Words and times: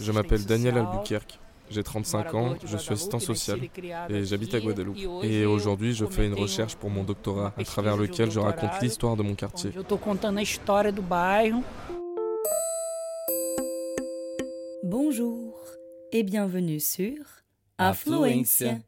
Je 0.00 0.12
m'appelle 0.12 0.44
Daniel 0.44 0.78
Albuquerque. 0.78 1.40
J'ai 1.70 1.82
35 1.82 2.34
ans, 2.34 2.54
je 2.64 2.78
suis 2.78 2.94
assistant 2.94 3.18
social 3.18 3.60
et 4.08 4.24
j'habite 4.24 4.54
à 4.54 4.60
Guadeloupe. 4.60 4.96
Et 5.22 5.44
aujourd'hui, 5.44 5.92
je 5.92 6.06
fais 6.06 6.26
une 6.26 6.32
recherche 6.34 6.76
pour 6.76 6.88
mon 6.88 7.04
doctorat 7.04 7.52
à 7.58 7.64
travers 7.64 7.96
lequel 7.96 8.30
je 8.30 8.38
raconte 8.40 8.80
l'histoire 8.80 9.16
de 9.16 9.22
mon 9.22 9.34
quartier. 9.34 9.72
Bonjour 14.84 15.60
et 16.12 16.22
bienvenue 16.22 16.80
sur 16.80 17.16
Afluência, 17.76 18.78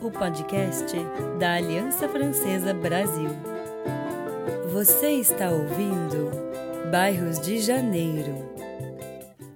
o 0.00 0.10
podcast 0.10 0.94
da 1.40 1.54
Aliança 1.54 2.08
Francesa 2.08 2.72
Brasil. 2.74 3.30
Você 4.70 5.18
está 5.18 5.50
ouvindo 5.50 6.47
Bairros 6.90 7.38
de 7.40 7.60
Janeiro. 7.60 8.34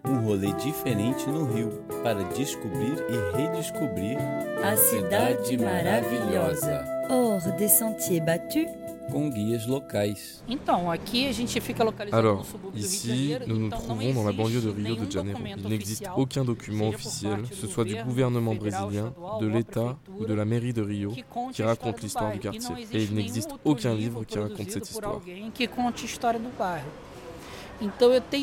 Um 0.06 0.26
rolê 0.26 0.52
diferente 0.52 1.26
no 1.26 1.50
Rio 1.50 1.70
para 2.02 2.22
descobrir 2.24 2.98
e 3.08 3.36
redescobrir 3.36 4.18
A 4.62 4.76
cidade 4.76 5.56
maravilhosa. 5.56 6.84
Hors 7.08 7.50
des 7.56 7.70
sentiers 7.70 8.20
battus, 8.20 8.66
com 9.10 9.30
guias 9.30 9.66
locais. 9.66 10.44
Então, 10.46 10.90
aqui 10.90 11.26
a 11.26 11.32
gente 11.32 11.58
fica 11.58 11.82
localizado 11.82 12.22
no 12.22 12.28
Alors, 12.28 12.44
subúrbio 12.46 12.82
do 12.82 12.86
Rio 12.86 12.88
de 12.88 12.94
ici, 12.94 13.08
Janeiro, 13.08 13.48
nous 13.48 13.58
nous 13.58 13.66
então 13.66 13.78
não 13.78 13.86
trouvons 13.86 14.14
dans 14.14 14.24
la 14.24 14.32
banlieue 14.32 14.60
de 14.60 14.70
Rio 14.70 14.96
de 14.96 15.14
Janeiro. 15.14 15.40
Il 15.56 15.68
n'existe 15.68 16.10
aucun 16.14 16.44
document 16.44 16.88
officiel, 16.88 17.46
ce 17.50 17.66
soit 17.66 17.84
du 17.84 17.94
governo 17.94 18.40
gouvernement 18.40 18.54
brésilien, 18.54 19.14
de 19.40 19.46
l'État 19.46 19.96
ou 20.18 20.26
de 20.26 20.34
la 20.34 20.44
mairie 20.44 20.74
de 20.74 20.82
Rio, 20.82 21.12
qui 21.12 21.22
a 21.22 21.50
história 21.50 21.66
raconte 21.66 21.96
do 21.96 22.02
l'histoire 22.02 22.32
du 22.32 22.40
bairro. 22.40 22.54
E 22.54 22.60
quartier. 22.60 22.86
não 22.92 23.00
Et 23.00 23.04
il 23.04 23.14
n'existe 23.14 23.54
aucun 23.64 23.94
livre 23.94 24.22
qui 24.24 24.38
raconte 24.38 24.70
cette 24.70 24.88
histoire. 24.88 25.20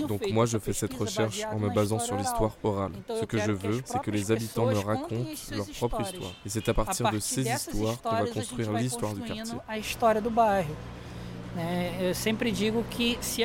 Donc 0.07 0.29
moi, 0.31 0.45
je 0.45 0.57
fais 0.57 0.73
cette 0.73 0.93
recherche 0.93 1.41
en 1.52 1.59
me 1.59 1.70
basant 1.70 1.99
sur 1.99 2.13
oral. 2.13 2.25
l'histoire 2.25 2.55
orale. 2.63 2.91
Ce 3.20 3.25
que 3.25 3.38
je 3.38 3.52
veux, 3.52 3.81
c'est 3.86 4.02
que 4.02 4.11
les 4.11 4.31
habitants 4.31 4.66
me 4.66 4.75
racontent 4.75 5.30
leur 5.52 5.67
propre 5.67 6.02
histoire. 6.02 6.31
Et 6.45 6.50
c'est 6.50 6.67
à 6.69 6.73
partir 6.73 7.11
de 7.11 7.19
ces 7.19 7.47
histoires 7.47 8.02
qu'on 8.02 8.16
va 8.16 8.25
construire 8.25 8.73
l'histoire 8.73 9.14
du 9.14 9.22
quartier. 9.22 9.55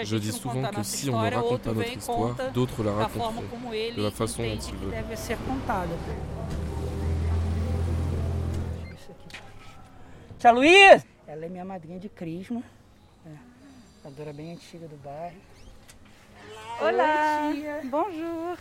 Je 0.04 0.16
dis 0.16 0.32
souvent 0.32 0.70
que 0.70 0.82
si 0.82 1.08
on 1.10 1.20
ne 1.20 1.30
raconte 1.30 1.62
pas 1.62 1.72
notre 1.72 1.88
e 1.88 1.96
histoire, 1.96 2.36
d'autres 2.52 2.82
la 2.82 2.92
raconteront. 2.92 3.42
de 3.96 4.02
la 4.02 4.10
façon 4.10 4.42
dont 4.42 4.48
entende 4.50 4.64
il 4.66 4.72
que 4.72 4.84
veut. 4.84 4.90
deve 4.90 5.16
ser 5.16 5.38
contada. 5.38 5.88
Tia 10.38 10.52
Luiz! 10.52 11.06
Ela 11.26 11.46
é 11.46 11.48
minha 11.48 11.64
madrinha 11.64 11.98
de 11.98 12.08
crisma. 12.10 12.62
É, 13.26 14.06
Adora 14.06 14.32
bem 14.32 14.52
antiga 14.52 14.86
do 14.86 14.96
bairro. 14.96 15.36
Olá, 16.80 17.48
Oi, 17.50 17.88
bonjour. 17.88 18.56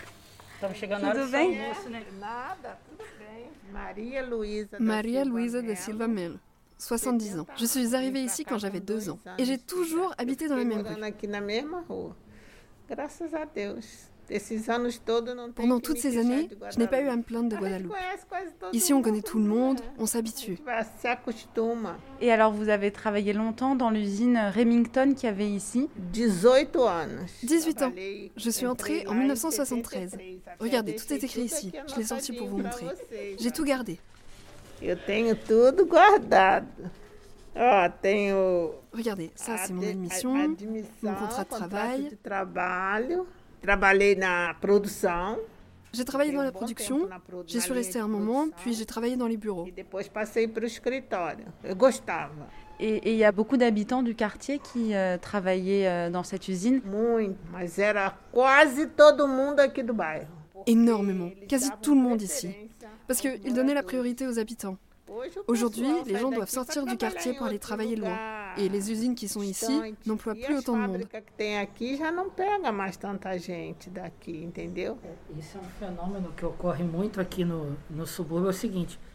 Estamos 0.55 0.77
chegando 0.77 1.01
Tudo 1.11 1.25
do 1.25 1.31
bem? 1.31 1.61
almoço, 1.61 1.89
né? 1.89 2.03
Nada, 2.19 2.77
tudo 2.89 3.03
bem. 3.19 3.49
Maria 3.71 4.25
Luísa. 4.25 4.77
Maria 4.79 5.25
da. 5.25 5.75
Silva 5.75 6.07
Melo, 6.07 6.39
70 6.77 7.39
ans. 7.39 7.47
Je 7.57 7.65
suis 7.65 7.93
arrivée 7.95 8.23
ici 8.23 8.45
quand 8.45 8.57
j'avais 8.57 8.79
deux 8.79 9.09
ans 9.09 9.19
et 9.37 9.45
j'ai 9.45 9.57
toujours 9.57 10.13
habité 10.17 10.47
dans 10.47 10.55
la 10.55 10.63
même 10.63 10.81
rue. 10.81 10.95
Pendant 15.55 15.79
toutes 15.79 15.97
ces 15.97 16.17
années, 16.17 16.47
de 16.47 16.57
je 16.71 16.79
n'ai 16.79 16.87
pas 16.87 17.01
eu 17.01 17.07
à 17.07 17.15
Guadalupe. 17.15 17.17
me 17.17 17.23
plaindre 17.23 17.49
de 17.49 17.55
Guadeloupe. 17.57 17.93
todo 18.59 18.71
Ici, 18.73 18.93
on 18.93 19.01
connaît 19.01 19.21
tout 19.21 19.37
le 19.37 19.45
monde, 19.45 19.81
on 19.99 20.05
s'habitue. 20.05 20.57
Et 22.21 22.31
alors, 22.31 22.51
vous 22.51 22.69
avez 22.69 22.91
travaillé 22.91 23.33
longtemps 23.33 23.75
dans 23.75 23.89
l'usine 23.89 24.39
Remington 24.55 25.13
qu'il 25.13 25.25
y 25.25 25.31
avait 25.31 25.49
ici? 25.49 25.89
18 25.97 26.75
anos. 26.75 27.31
18 27.43 27.81
ans. 27.83 27.93
Je 28.37 28.49
suis 28.49 28.65
entrée 28.65 29.05
en 29.07 29.11
lá 29.11 29.17
em 29.17 29.19
1973. 29.19 30.11
73. 30.11 30.13
Até 30.13 30.39
Regardez, 30.59 30.95
tout 30.95 31.11
est 31.13 31.23
écrit 31.23 31.41
ici. 31.41 31.71
Je 31.87 31.95
l'ai 31.95 32.03
sorti 32.03 32.33
pour 32.33 32.47
vous 32.47 32.57
montrer. 32.57 32.87
J'ai 33.39 33.51
tout 33.51 33.63
gardé. 33.63 33.99
Regardez, 38.93 39.31
ça 39.35 39.57
c'est 39.57 39.73
mon 39.73 39.83
admission. 39.87 40.33
mon 41.01 41.13
contrat 41.15 41.43
de 41.43 41.49
travail. 41.49 42.11
De 43.63 43.67
trabalho. 43.67 43.99
Trabalhei 43.99 44.15
na 44.15 44.53
produção. 44.59 45.39
J'ai 45.95 46.05
travaillé 46.05 46.31
dans 46.31 46.41
la 46.41 46.51
production, 46.51 47.07
j'y 47.45 47.61
suis 47.61 47.69
linha 47.69 47.75
restée 47.75 47.99
de 47.99 48.03
un 48.03 48.07
moment, 48.07 48.47
puis 48.57 48.73
j'ai 48.73 48.85
travaillé 48.85 49.15
dans 49.15 49.27
les 49.27 49.37
bureaux. 49.37 49.67
E 49.67 49.71
depois 49.71 50.03
passei 50.09 50.47
para 50.47 50.63
o 50.63 50.65
escritório. 50.65 51.45
Eu 51.63 51.75
gostava. 51.75 52.47
Et 52.79 52.97
et 52.97 53.11
il 53.11 53.17
y 53.17 53.23
a 53.23 53.31
beaucoup 53.31 53.57
d'habitants 53.57 54.01
du 54.01 54.15
quartier 54.15 54.57
qui 54.57 54.95
euh, 54.95 55.19
travaillaient 55.19 55.87
euh, 55.87 56.09
dans 56.09 56.23
cette 56.23 56.47
usine? 56.47 56.81
Énormément, 60.65 61.29
quasi 61.47 61.69
tout 61.81 61.93
le 61.93 62.01
monde 62.01 62.21
ici. 62.23 62.49
Parce 63.07 63.21
qu'ils 63.21 63.53
donnaient 63.53 63.75
la 63.75 63.83
priorité 63.83 64.25
aux 64.27 64.39
habitants. 64.39 64.77
Aujourd'hui, 65.47 65.91
les 66.07 66.17
gens 66.17 66.31
doivent 66.31 66.49
sortir 66.49 66.85
du 66.85 66.97
quartier 66.97 67.33
pour 67.33 67.45
aller 67.45 67.59
travailler 67.59 67.95
loin. 67.95 68.17
Et 68.57 68.69
les 68.69 68.91
usines 68.91 69.15
qui 69.15 69.27
sont 69.27 69.41
ici 69.41 69.79
n'emploient 70.05 70.33
E 70.33 70.45
plus 70.45 70.57
autant 70.57 70.77
de 70.77 70.87
monde. 70.87 71.03
um 71.03 71.07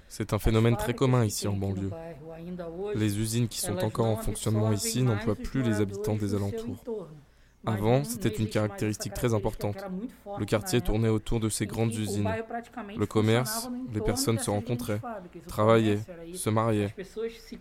C'est 0.09 0.33
un 0.33 0.39
phénomène 0.39 0.77
très 0.77 0.95
commun 0.95 1.25
ici 1.25 1.47
en 1.49 1.55
banlieue. 1.55 1.91
Les 2.95 3.19
usines 3.19 3.49
qui 3.49 3.61
sont 3.61 3.77
encore 3.85 4.07
en 4.07 4.17
fonctionnement 4.17 4.73
ici 4.73 5.03
n'emploient 5.03 5.35
plus 5.35 5.63
les 5.63 5.81
habitants 5.81 6.17
des 6.17 6.35
alentours. 6.35 7.09
Avant, 7.67 8.05
c'était 8.05 8.29
une 8.29 8.49
caractéristique 8.49 9.15
très 9.15 9.35
importante. 9.35 9.77
Le 10.39 10.45
quartier 10.45 10.81
tournait 10.81 11.09
autour 11.09 11.41
de 11.41 11.49
ces 11.49 11.67
grandes 11.67 11.95
usines. 11.95 12.29
Le 12.97 13.07
commerce, 13.07 13.69
les 13.93 14.01
personnes 14.01 14.39
se 14.39 14.51
rencontraient, 14.51 15.01
travaillaient, 15.47 16.01
se 16.35 16.51
mariaient. 16.51 16.95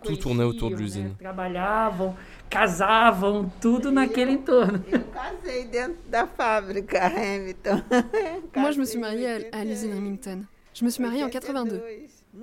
Tout 0.04 0.16
tournait 0.18 0.44
autour 0.44 0.70
de 0.70 0.76
l'usine. 0.76 1.14
Casavam, 2.50 3.50
tudo 3.60 3.92
naquele 3.92 4.38
entorno. 4.38 4.80
Hamilton. 6.94 7.84
Moi, 8.56 8.72
je 8.72 8.80
me 8.80 8.86
suis 8.86 9.00
mariée 9.00 9.28
à, 9.52 9.60
à 9.60 9.64
l'usine 9.66 9.94
Remington. 9.94 10.44
Je 10.74 10.86
me 10.86 10.90
suis 10.90 11.04
mariée 11.04 11.24
en 11.24 11.30
82. 11.30 11.82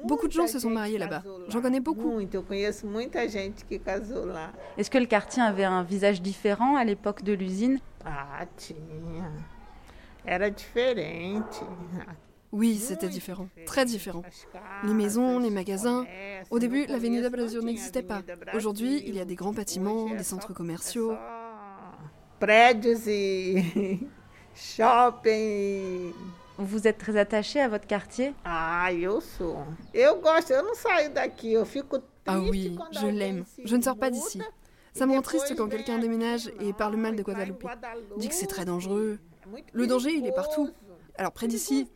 Beaucoup 0.03 0.27
de 0.27 0.33
gens 0.33 0.47
se 0.47 0.59
sont 0.59 0.71
mariés 0.71 0.99
là-bas. 0.99 1.23
J'en 1.49 1.61
connais 1.61 1.81
beaucoup. 1.81 2.21
Est-ce 2.21 2.83
que 4.91 4.99
le 4.99 5.07
quartier 5.07 5.43
avait 5.43 5.65
un 5.65 5.83
visage 5.83 6.21
différent 6.21 6.77
à 6.77 6.85
l'époque 6.85 7.23
de 7.23 7.33
l'usine? 7.33 7.79
Ah. 8.05 8.45
Oui, 12.53 12.77
c'était 12.77 13.09
différent, 13.09 13.49
très 13.67 13.85
différent. 13.85 14.23
Les 14.85 14.95
maisons, 14.95 15.41
les 15.41 15.51
magasins. 15.51 16.07
Au 16.51 16.59
début, 16.59 16.87
l'Avenida 16.87 17.29
Brasil 17.29 17.61
n'existait 17.61 18.03
pas. 18.03 18.23
Aujourd'hui, 18.55 19.03
il 19.07 19.17
y 19.17 19.21
a 19.21 19.25
des 19.25 19.35
grands 19.35 19.53
bâtiments, 19.53 20.11
des 20.11 20.23
centres 20.23 20.53
commerciaux. 20.53 21.15
Prédios 22.39 23.09
e 23.09 23.63
shopping. 24.55 26.13
Vous 26.59 26.87
êtes 26.87 26.99
très 26.99 27.17
attaché 27.17 27.61
à 27.61 27.69
votre 27.69 27.87
quartier 27.87 28.33
Ah, 28.45 28.93
eu 28.93 29.21
sou. 29.21 29.57
Eu 29.93 30.21
gosto, 30.21 30.53
eu 30.53 30.63
não 30.63 30.75
saio 30.75 31.11
daqui, 31.11 31.53
eu 31.53 31.65
fico 31.65 31.99
triste 31.99 32.13
Ah 32.27 32.39
oui, 32.41 32.79
je 32.93 33.07
l'aime. 33.07 33.45
Je 33.65 33.77
ne 33.77 33.83
sors 33.83 33.97
pas 33.97 34.11
d'ici. 34.11 34.39
e 34.41 34.45
Ça 34.93 35.07
me 35.07 35.13
rend 35.13 35.23
triste 35.23 35.55
quand 35.57 35.69
quelqu'un 35.69 35.99
déménage 35.99 36.51
et 36.61 36.73
parle 36.73 36.97
mal 36.97 37.17
de 37.17 37.23
Guadeloupe. 37.23 37.67
Dit 38.17 38.29
que 38.29 38.35
c'est 38.35 38.47
très 38.47 38.65
dangereux. 38.65 39.19
Le 39.73 39.87
danger, 39.87 40.13
il 40.13 40.27
est 40.27 40.33
partout. 40.35 40.71
Alors 41.17 41.33
près 41.33 41.49
d'ici, 41.49 41.89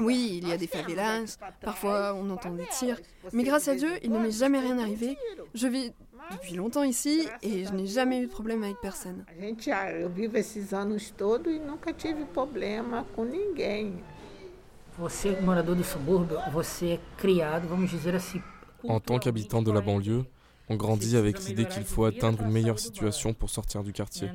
oui, 0.00 0.40
il 0.42 0.48
y 0.48 0.52
a 0.52 0.56
des 0.56 0.66
favelas, 0.66 1.36
parfois 1.60 2.14
on 2.14 2.30
entend 2.30 2.50
des 2.50 2.66
tirs, 2.66 2.98
mais 3.32 3.44
grâce 3.44 3.68
à 3.68 3.74
Dieu, 3.76 3.90
il 4.02 4.10
ne 4.10 4.18
m'est 4.18 4.30
jamais 4.32 4.58
rien 4.58 4.76
um 4.76 4.80
arrivé. 4.80 5.16
tiro. 5.34 5.46
Je 5.54 5.68
vis 5.68 5.92
depuis 6.30 6.54
longtemps 6.54 6.82
ici 6.82 7.28
et 7.42 7.64
je 7.64 7.72
n'ai 7.72 7.86
jamais 7.86 8.20
eu 8.20 8.26
de 8.26 8.30
problème 8.30 8.62
avec 8.62 8.76
personne. 8.80 9.24
Ah, 9.28 9.32
e. 18.84 18.88
En 18.88 19.00
tant 19.00 19.18
qu'habitant 19.18 19.62
de 19.62 19.72
la 19.72 19.80
banlieue, 19.80 20.24
on 20.70 20.76
grandit 20.76 21.16
avec 21.16 21.44
l'idée 21.44 21.66
qu'il 21.66 21.82
faut 21.82 22.04
atteindre 22.04 22.42
une 22.42 22.52
meilleure 22.52 22.78
situation 22.78 23.34
pour 23.34 23.50
sortir 23.50 23.82
du 23.82 23.92
quartier. 23.92 24.30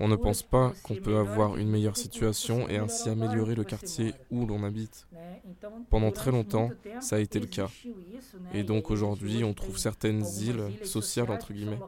On 0.00 0.08
ne 0.08 0.16
pense 0.16 0.42
pas 0.42 0.72
qu'on 0.82 0.96
peut 0.96 1.16
avoir 1.16 1.56
une 1.56 1.70
meilleure 1.70 1.96
situation 1.96 2.68
et 2.68 2.78
ainsi 2.78 3.08
améliorer 3.08 3.54
le 3.54 3.62
quartier 3.62 4.12
où 4.32 4.44
l'on 4.44 4.64
habite. 4.64 5.06
Pendant 5.88 6.10
très 6.10 6.32
longtemps, 6.32 6.70
ça 7.00 7.16
a 7.16 7.18
été 7.20 7.38
le 7.38 7.46
cas. 7.46 7.70
Et 8.52 8.64
donc 8.64 8.90
aujourd'hui, 8.90 9.44
on 9.44 9.54
trouve 9.54 9.78
certaines 9.78 10.24
îles 10.40 10.64
sociales, 10.82 11.30
entre 11.30 11.52
guillemets. 11.52 11.78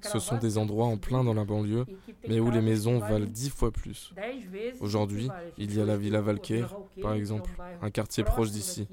Ce 0.00 0.20
sont 0.20 0.38
des 0.38 0.56
endroits 0.56 0.86
en 0.86 0.96
plein 0.96 1.24
dans 1.24 1.34
la 1.34 1.44
banlieue, 1.44 1.86
mais 2.28 2.38
où 2.38 2.52
les 2.52 2.62
maisons 2.62 3.00
valent 3.00 3.26
dix 3.26 3.50
fois 3.50 3.72
plus. 3.72 4.14
Aujourd'hui, 4.80 5.28
il 5.58 5.74
y 5.76 5.80
a 5.80 5.84
la 5.84 5.96
Villa 5.96 6.20
Valquer, 6.20 6.66
par 7.00 7.14
exemple, 7.14 7.50
un 7.80 7.90
quartier 7.90 8.22
proche 8.22 8.52
d'ici. 8.52 8.86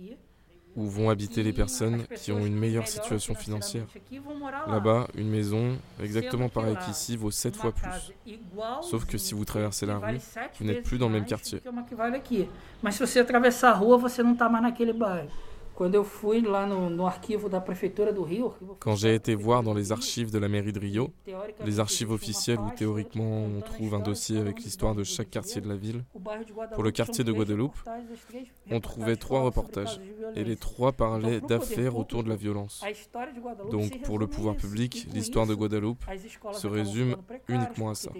Où 0.75 0.87
vont 0.87 1.09
habiter 1.09 1.43
les 1.43 1.53
personnes 1.53 2.05
qui 2.15 2.31
ont 2.31 2.45
une 2.45 2.57
meilleure 2.57 2.87
situation 2.87 3.35
financière. 3.35 3.85
Là-bas, 4.67 5.07
une 5.15 5.29
maison, 5.29 5.77
exactement 6.01 6.49
pareille 6.49 6.77
qu'ici, 6.85 7.17
vaut 7.17 7.31
7 7.31 7.55
fois 7.55 7.71
plus. 7.71 8.13
Sauf 8.81 9.05
que 9.05 9.17
si 9.17 9.33
vous 9.33 9.45
traversez 9.45 9.85
la 9.85 9.97
rue, 9.97 10.19
vous 10.59 10.65
n'êtes 10.65 10.83
plus 10.83 10.97
dans 10.97 11.07
le 11.07 11.13
même 11.13 11.25
quartier. 11.25 11.61
Mais 12.83 12.91
si 12.91 12.99
você 12.99 13.19
atravessar 13.19 13.71
a 13.71 13.73
rua, 13.73 13.97
você 13.97 14.23
não 14.23 14.33
está 14.33 14.47
mais 14.49 14.61
naquele 14.61 14.93
bairro. 14.93 15.27
Quand 18.79 18.95
j'ai 18.95 19.15
été 19.15 19.33
voir 19.33 19.63
dans 19.63 19.73
les 19.73 19.91
archives 19.93 20.29
de 20.29 20.37
la 20.37 20.49
mairie 20.49 20.73
de 20.73 20.79
Rio, 20.79 21.13
les 21.65 21.79
archives 21.79 22.11
officielles 22.11 22.59
où 22.59 22.69
théoriquement 22.75 23.45
on 23.45 23.61
trouve 23.61 23.95
un 23.95 23.99
dossier 23.99 24.39
avec 24.39 24.59
l'histoire 24.61 24.93
de 24.93 25.05
chaque 25.05 25.29
quartier 25.29 25.61
de 25.61 25.69
la 25.69 25.77
ville, 25.77 26.03
pour 26.73 26.83
le 26.83 26.91
quartier 26.91 27.23
de 27.23 27.31
Guadeloupe, 27.31 27.77
on 28.69 28.81
trouvait 28.81 29.15
trois 29.15 29.41
reportages 29.41 30.01
et 30.35 30.43
les 30.43 30.57
trois 30.57 30.91
parlaient 30.91 31.39
d'affaires 31.39 31.97
autour 31.97 32.25
de 32.25 32.29
la 32.29 32.35
violence. 32.35 32.83
Donc 33.71 34.01
pour 34.01 34.19
le 34.19 34.27
pouvoir 34.27 34.57
public, 34.57 35.07
l'histoire 35.13 35.47
de 35.47 35.53
Guadeloupe 35.53 36.03
se 36.51 36.67
résume 36.67 37.15
uniquement 37.47 37.89
à 37.89 37.95
ça. 37.95 38.11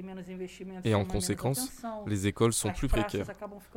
Et 0.85 0.95
en 0.95 1.03
conséquence, 1.03 1.71
les 2.07 2.27
écoles 2.27 2.53
sont 2.53 2.71
plus 2.71 2.87
précaires 2.87 3.27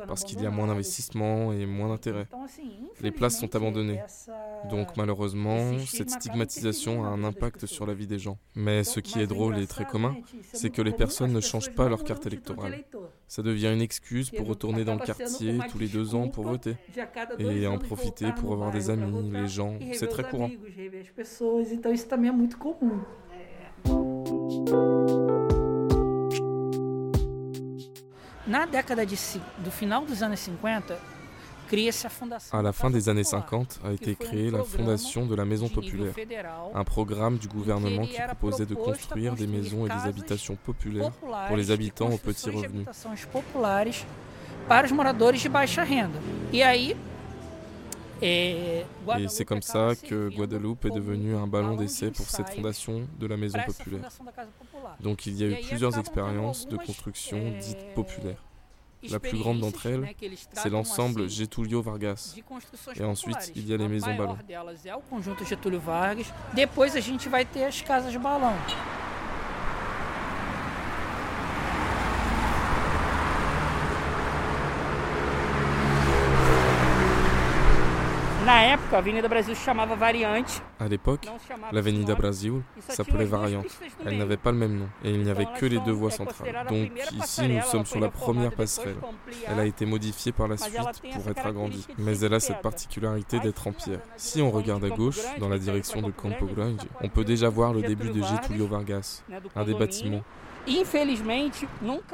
parce 0.07 0.23
qu'il 0.23 0.41
y 0.41 0.45
a 0.45 0.51
moins 0.51 0.67
d'investissement 0.67 1.51
et 1.51 1.65
moins 1.65 1.89
d'intérêt. 1.89 2.27
Les 3.01 3.11
places 3.11 3.39
sont 3.39 3.53
abandonnées 3.53 3.72
donc 4.69 4.95
malheureusement, 4.97 5.77
cette 5.85 6.09
stigmatisation 6.09 7.03
a 7.05 7.07
un 7.07 7.23
impact 7.23 7.65
sur 7.65 7.85
la 7.85 7.93
vie 7.93 8.07
des 8.07 8.19
gens? 8.19 8.37
Mais 8.55 8.83
ce 8.83 8.99
qui 8.99 9.19
est 9.19 9.27
drôle 9.27 9.57
et 9.57 9.67
très 9.67 9.85
commun, 9.85 10.15
c'est 10.53 10.69
que 10.69 10.81
les 10.81 10.91
personnes 10.91 11.33
ne 11.33 11.41
changent 11.41 11.73
pas 11.73 11.89
leur 11.89 12.03
carte 12.03 12.25
électorale. 12.25 12.83
Ça 13.27 13.41
devient 13.41 13.71
une 13.73 13.81
excuse 13.81 14.29
pour 14.29 14.47
retourner 14.47 14.83
dans 14.85 14.95
le 14.95 15.05
quartier 15.05 15.59
tous 15.69 15.79
les 15.79 15.87
deux 15.87 16.15
ans 16.15 16.27
pour 16.27 16.45
voter 16.45 16.75
et 17.39 17.67
en 17.67 17.77
profiter 17.77 18.31
pour 18.33 18.53
avoir 18.53 18.71
des 18.71 18.89
amis, 18.89 19.31
les 19.31 19.47
gens. 19.47 19.77
C'est 19.93 20.07
très 20.07 20.23
courant. 20.23 20.51
Na 28.45 28.65
década 28.65 29.05
de, 29.05 29.15
do 29.63 29.71
final 29.71 30.05
dos 30.05 30.21
anos 30.21 30.39
50, 30.39 30.93
à 32.51 32.61
la 32.61 32.73
fin 32.73 32.89
des 32.89 33.09
années 33.09 33.23
50 33.23 33.79
a 33.85 33.91
été 33.91 34.15
créée 34.15 34.51
la 34.51 34.63
Fondation 34.63 35.25
de 35.25 35.35
la 35.35 35.45
Maison 35.45 35.69
Populaire, 35.69 36.13
un 36.73 36.83
programme 36.83 37.37
du 37.37 37.47
gouvernement 37.47 38.05
qui 38.05 38.21
proposait 38.21 38.65
de 38.65 38.75
construire 38.75 39.35
des 39.35 39.47
maisons 39.47 39.85
et 39.85 39.89
des 39.89 40.07
habitations 40.07 40.55
populaires 40.55 41.11
pour 41.47 41.57
les 41.57 41.71
habitants 41.71 42.09
aux 42.09 42.17
petits 42.17 42.49
revenus. 42.49 42.87
Et 48.21 48.85
c'est 49.27 49.45
comme 49.45 49.61
ça 49.61 49.93
que 49.95 50.29
Guadeloupe 50.29 50.85
est 50.85 50.91
devenu 50.91 51.35
un 51.35 51.47
ballon 51.47 51.75
d'essai 51.75 52.11
pour 52.11 52.29
cette 52.29 52.49
fondation 52.49 53.07
de 53.19 53.27
la 53.27 53.35
maison 53.35 53.59
populaire. 53.65 54.09
Donc 55.01 55.25
il 55.25 55.35
y 55.35 55.43
a 55.43 55.47
eu 55.47 55.61
plusieurs 55.67 55.97
expériences 55.97 56.67
de 56.67 56.77
construction 56.77 57.37
dites 57.59 57.93
populaires. 57.95 58.43
La 59.09 59.19
plus 59.19 59.37
grande 59.37 59.59
d'entre 59.59 59.85
elles, 59.85 60.07
c'est 60.53 60.69
l'ensemble 60.69 61.29
Getúlio 61.29 61.81
Vargas. 61.81 62.35
Et 62.95 63.03
ensuite, 63.03 63.51
il 63.55 63.67
y 63.67 63.73
a 63.73 63.77
les 63.77 63.87
maisons 63.87 64.15
ballons. 64.15 64.37
Depois 66.55 66.95
a 66.95 66.99
gente 66.99 67.27
vai 67.29 67.45
ter 67.45 67.63
as 67.63 67.81
casas 67.81 68.15
balão. 68.15 68.53
À 80.79 80.87
l'époque, 80.87 81.27
l'Avenida 81.73 82.15
Brasil 82.15 82.61
s'appelait 82.87 83.25
Variante. 83.25 83.65
Elle 84.05 84.17
n'avait 84.17 84.37
pas 84.37 84.53
le 84.53 84.57
même 84.57 84.77
nom 84.77 84.87
et 85.03 85.11
il 85.11 85.21
n'y 85.21 85.29
avait 85.29 85.47
que 85.57 85.65
les 85.65 85.79
deux 85.79 85.91
voies 85.91 86.11
centrales. 86.11 86.65
Donc 86.69 86.91
ici, 87.11 87.45
nous 87.45 87.61
sommes 87.61 87.85
sur 87.85 87.99
la 87.99 88.09
première 88.09 88.53
passerelle. 88.53 88.95
Elle 89.47 89.59
a 89.59 89.65
été 89.65 89.85
modifiée 89.85 90.31
par 90.31 90.47
la 90.47 90.55
suite 90.55 90.77
pour 91.13 91.29
être 91.29 91.45
agrandie, 91.45 91.85
mais 91.97 92.17
elle 92.19 92.33
a 92.35 92.39
cette 92.39 92.61
particularité 92.61 93.39
d'être 93.41 93.67
en 93.67 93.73
pierre. 93.73 93.99
Si 94.15 94.41
on 94.41 94.49
regarde 94.49 94.85
à 94.85 94.89
gauche, 94.89 95.19
dans 95.39 95.49
la 95.49 95.57
direction 95.57 96.01
de 96.01 96.11
Campo 96.11 96.45
Grande, 96.45 96.81
on 97.01 97.09
peut 97.09 97.25
déjà 97.25 97.49
voir 97.49 97.73
le 97.73 97.81
début 97.81 98.11
de 98.11 98.21
Getúlio 98.21 98.67
Vargas, 98.67 99.23
un 99.57 99.65
des 99.65 99.73
bâtiments 99.73 100.23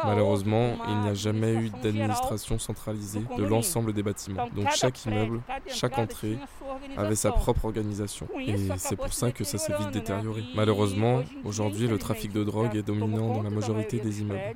Malheureusement, 0.04 0.78
il 0.88 0.98
n'y 1.01 1.10
a 1.10 1.13
jamais 1.13 1.54
eu 1.54 1.69
d'administration 1.69 2.57
centralisée 2.57 3.22
de 3.38 3.44
l'ensemble 3.44 3.94
des 3.94 4.04
bâtiments. 4.04 4.48
Donc 4.56 4.69
chaque 4.75 5.06
immeuble, 5.06 5.42
chaque 5.68 5.98
entrée 5.98 6.38
avait 6.98 7.16
sa 7.16 7.31
propre 7.31 7.66
organisation. 7.66 8.28
Et 8.40 8.56
c'est 8.78 8.96
pour 8.96 9.13
ça 9.13 9.31
que 9.31 9.44
ça 9.44 9.57
s'est 9.57 9.75
vite 9.78 9.92
détérioré. 9.92 10.44
Malheureusement, 10.56 11.24
aujourd'hui, 11.44 11.88
le 11.88 11.98
trafic 11.98 12.31
de 12.31 12.44
drogue 12.44 12.75
est 12.75 12.84
dominant 12.84 13.34
dans 13.34 13.44
la 13.44 13.50
majorité 13.50 14.00
des 14.00 14.22
immeubles. 14.22 14.56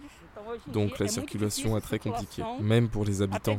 Donc 0.67 0.99
la 0.99 1.07
circulation 1.07 1.77
est 1.77 1.81
très 1.81 1.99
compliquée, 1.99 2.43
même 2.59 2.89
pour 2.89 3.05
les 3.05 3.21
habitants. 3.21 3.57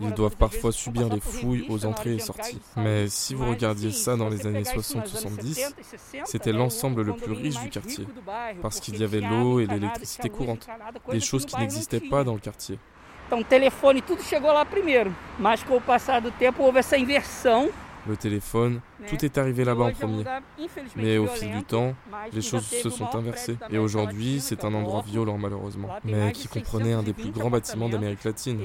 Ils 0.00 0.12
doivent 0.12 0.36
parfois 0.36 0.72
subir 0.72 1.08
les 1.08 1.20
fouilles 1.20 1.66
aux 1.68 1.84
entrées 1.86 2.14
et 2.14 2.18
sorties. 2.18 2.60
Mais 2.76 3.08
si 3.08 3.34
vous 3.34 3.48
regardiez 3.48 3.92
ça 3.92 4.16
dans 4.16 4.28
les 4.28 4.46
années 4.46 4.62
60-70, 4.62 5.72
c'était 6.24 6.52
l'ensemble 6.52 7.02
le 7.02 7.14
plus 7.14 7.32
riche 7.32 7.60
du 7.60 7.70
quartier, 7.70 8.06
parce 8.62 8.80
qu'il 8.80 8.98
y 8.98 9.04
avait 9.04 9.20
l'eau 9.20 9.60
et 9.60 9.66
l'électricité 9.66 10.28
courante, 10.28 10.66
des 11.10 11.20
choses 11.20 11.46
qui 11.46 11.56
n'existaient 11.58 12.00
pas 12.00 12.24
dans 12.24 12.34
le 12.34 12.40
quartier. 12.40 12.78
Então, 13.26 13.42
telefone, 13.42 14.00
tudo 14.02 14.22
chegou 14.22 14.52
lá 14.52 14.64
primeiro. 14.64 15.12
Mas 15.36 15.60
com 15.64 15.76
o 15.76 15.80
passar 15.80 16.20
do 16.20 16.30
tempo 16.30 16.62
houve 16.62 16.78
essa 16.78 16.96
inversão 16.96 17.70
le 18.08 18.16
téléphone, 18.16 18.80
tout 19.08 19.24
est 19.24 19.38
arrivé 19.38 19.64
là-bas 19.64 19.84
en 19.84 19.92
premier. 19.92 20.24
Mais 20.96 21.18
au 21.18 21.26
fil 21.26 21.50
du 21.52 21.62
temps, 21.62 21.94
les 22.32 22.42
choses 22.42 22.66
se 22.66 22.90
sont 22.90 23.14
inversées. 23.14 23.56
Et 23.70 23.78
aujourd'hui, 23.78 24.40
c'est 24.40 24.64
un 24.64 24.74
endroit 24.74 25.02
violent 25.02 25.38
malheureusement, 25.38 25.88
mais 26.04 26.32
qui 26.32 26.48
comprenait 26.48 26.92
un 26.92 27.02
des 27.02 27.12
plus 27.12 27.30
grands 27.30 27.50
bâtiments 27.50 27.88
d'Amérique 27.88 28.24
latine, 28.24 28.60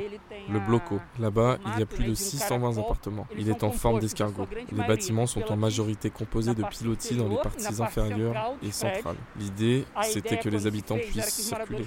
le 0.50 0.60
Bloco. 0.60 1.00
Là-bas, 1.20 1.58
il 1.74 1.80
y 1.80 1.84
a 1.84 1.86
plus 1.86 2.06
de 2.06 2.14
620 2.14 2.78
appartements. 2.78 3.28
Il 3.38 3.50
est 3.50 3.64
en 3.64 3.72
forme 3.72 4.00
d'escargot. 4.00 4.48
Les 4.72 4.84
bâtiments 4.84 5.28
sont 5.28 5.52
en 5.52 5.58
majorité 5.58 6.10
composés 6.10 6.56
de 6.56 6.64
pilotis 6.64 7.16
dans 7.16 7.28
les 7.28 7.38
parties 7.38 7.82
inférieures 7.82 8.54
et 8.64 8.72
centrales. 8.72 9.18
L'idée, 9.40 9.86
c'était 10.04 10.38
que 10.38 10.50
les 10.50 10.68
habitants 10.68 10.98
puissent 10.98 11.30
circuler. 11.30 11.86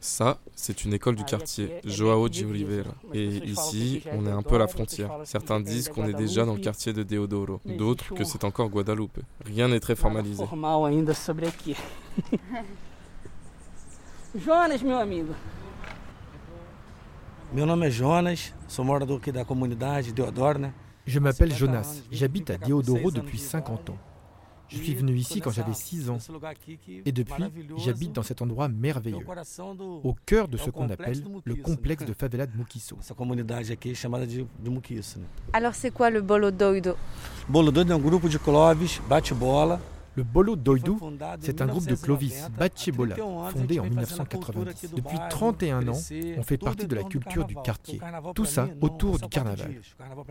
Ça, 0.00 0.38
c'est 0.54 0.84
une 0.84 0.94
école 0.94 1.14
du 1.16 1.24
quartier, 1.24 1.80
Joao 1.84 2.28
de 2.28 2.44
Oliveira. 2.44 2.94
Et 3.12 3.26
ici, 3.26 4.02
on 4.12 4.26
est 4.26 4.30
un 4.30 4.42
peu 4.42 4.56
à 4.56 4.58
la 4.58 4.68
frontière. 4.68 5.10
Certains 5.24 5.60
disent 5.60 5.88
qu'on 5.88 6.06
est 6.06 6.14
déjà 6.14 6.44
dans 6.44 6.54
le 6.54 6.60
quartier 6.60 6.92
de 6.92 7.02
Deodoro, 7.02 7.60
d'autres 7.64 8.14
que 8.14 8.24
c'est 8.24 8.44
encore 8.44 8.68
Guadalupe. 8.68 9.20
Rien 9.44 9.68
n'est 9.68 9.80
très 9.80 9.96
formalisé. 9.96 10.44
Jonas, 14.34 14.82
meu 14.82 14.96
amigo. 14.96 15.34
Meu 17.52 17.66
nome 17.66 17.88
é 17.88 17.90
Jonas, 17.90 18.52
sou 18.68 18.84
morador 18.84 19.18
aqui 19.18 19.32
da 19.32 19.44
comunidade 19.44 20.12
Deodoro, 20.12 20.60
né? 20.60 20.72
Je 21.04 21.18
m'appelle 21.18 21.52
Jonas, 21.52 22.04
j'habite 22.12 22.50
à 22.50 22.56
Deodoro 22.58 23.10
depuis 23.10 23.38
50 23.38 23.90
ans. 23.90 23.98
Je 24.70 24.76
suis 24.78 24.94
venu 24.94 25.14
ici 25.16 25.40
quand 25.40 25.50
j'avais 25.50 25.74
6 25.74 26.10
ans. 26.10 26.18
Et 27.04 27.12
depuis, 27.12 27.44
j'habite 27.78 28.12
dans 28.12 28.22
cet 28.22 28.42
endroit 28.42 28.68
merveilleux, 28.68 29.26
au 30.04 30.14
cœur 30.26 30.48
de 30.48 30.56
ce 30.56 30.70
qu'on 30.70 30.88
appelle 30.88 31.22
le 31.44 31.54
complexe 31.56 32.04
de 32.04 32.12
favela 32.12 32.46
de 32.46 32.56
Mukiso. 32.56 32.96
Alors 35.52 35.74
c'est 35.74 35.90
quoi 35.90 36.10
le 36.10 36.20
Bolo 36.20 36.50
Doido 36.50 36.96
Bolo 37.48 37.70
Doido 37.72 37.92
é 37.92 37.96
um 37.96 38.00
grupo 38.00 38.28
de 38.28 38.38
clubes, 38.38 39.00
bate-bola, 39.08 39.80
le 40.16 40.22
Bolo 40.22 40.56
Doido, 40.56 40.98
c'est 41.40 41.62
un 41.62 41.66
groupe 41.66 41.86
de 41.86 41.94
Clovis, 41.94 42.48
Bachebola, 42.58 43.16
fondé 43.52 43.78
en 43.78 43.84
1990. 43.84 44.94
Depuis 44.94 45.18
31 45.28 45.88
ans, 45.88 46.00
on 46.38 46.42
fait 46.42 46.58
partie 46.58 46.86
de 46.86 46.94
la 46.94 47.04
culture 47.04 47.44
du 47.44 47.54
quartier. 47.54 48.00
Tout 48.34 48.44
ça 48.44 48.68
autour 48.80 49.18
du 49.18 49.28
carnaval. 49.28 49.80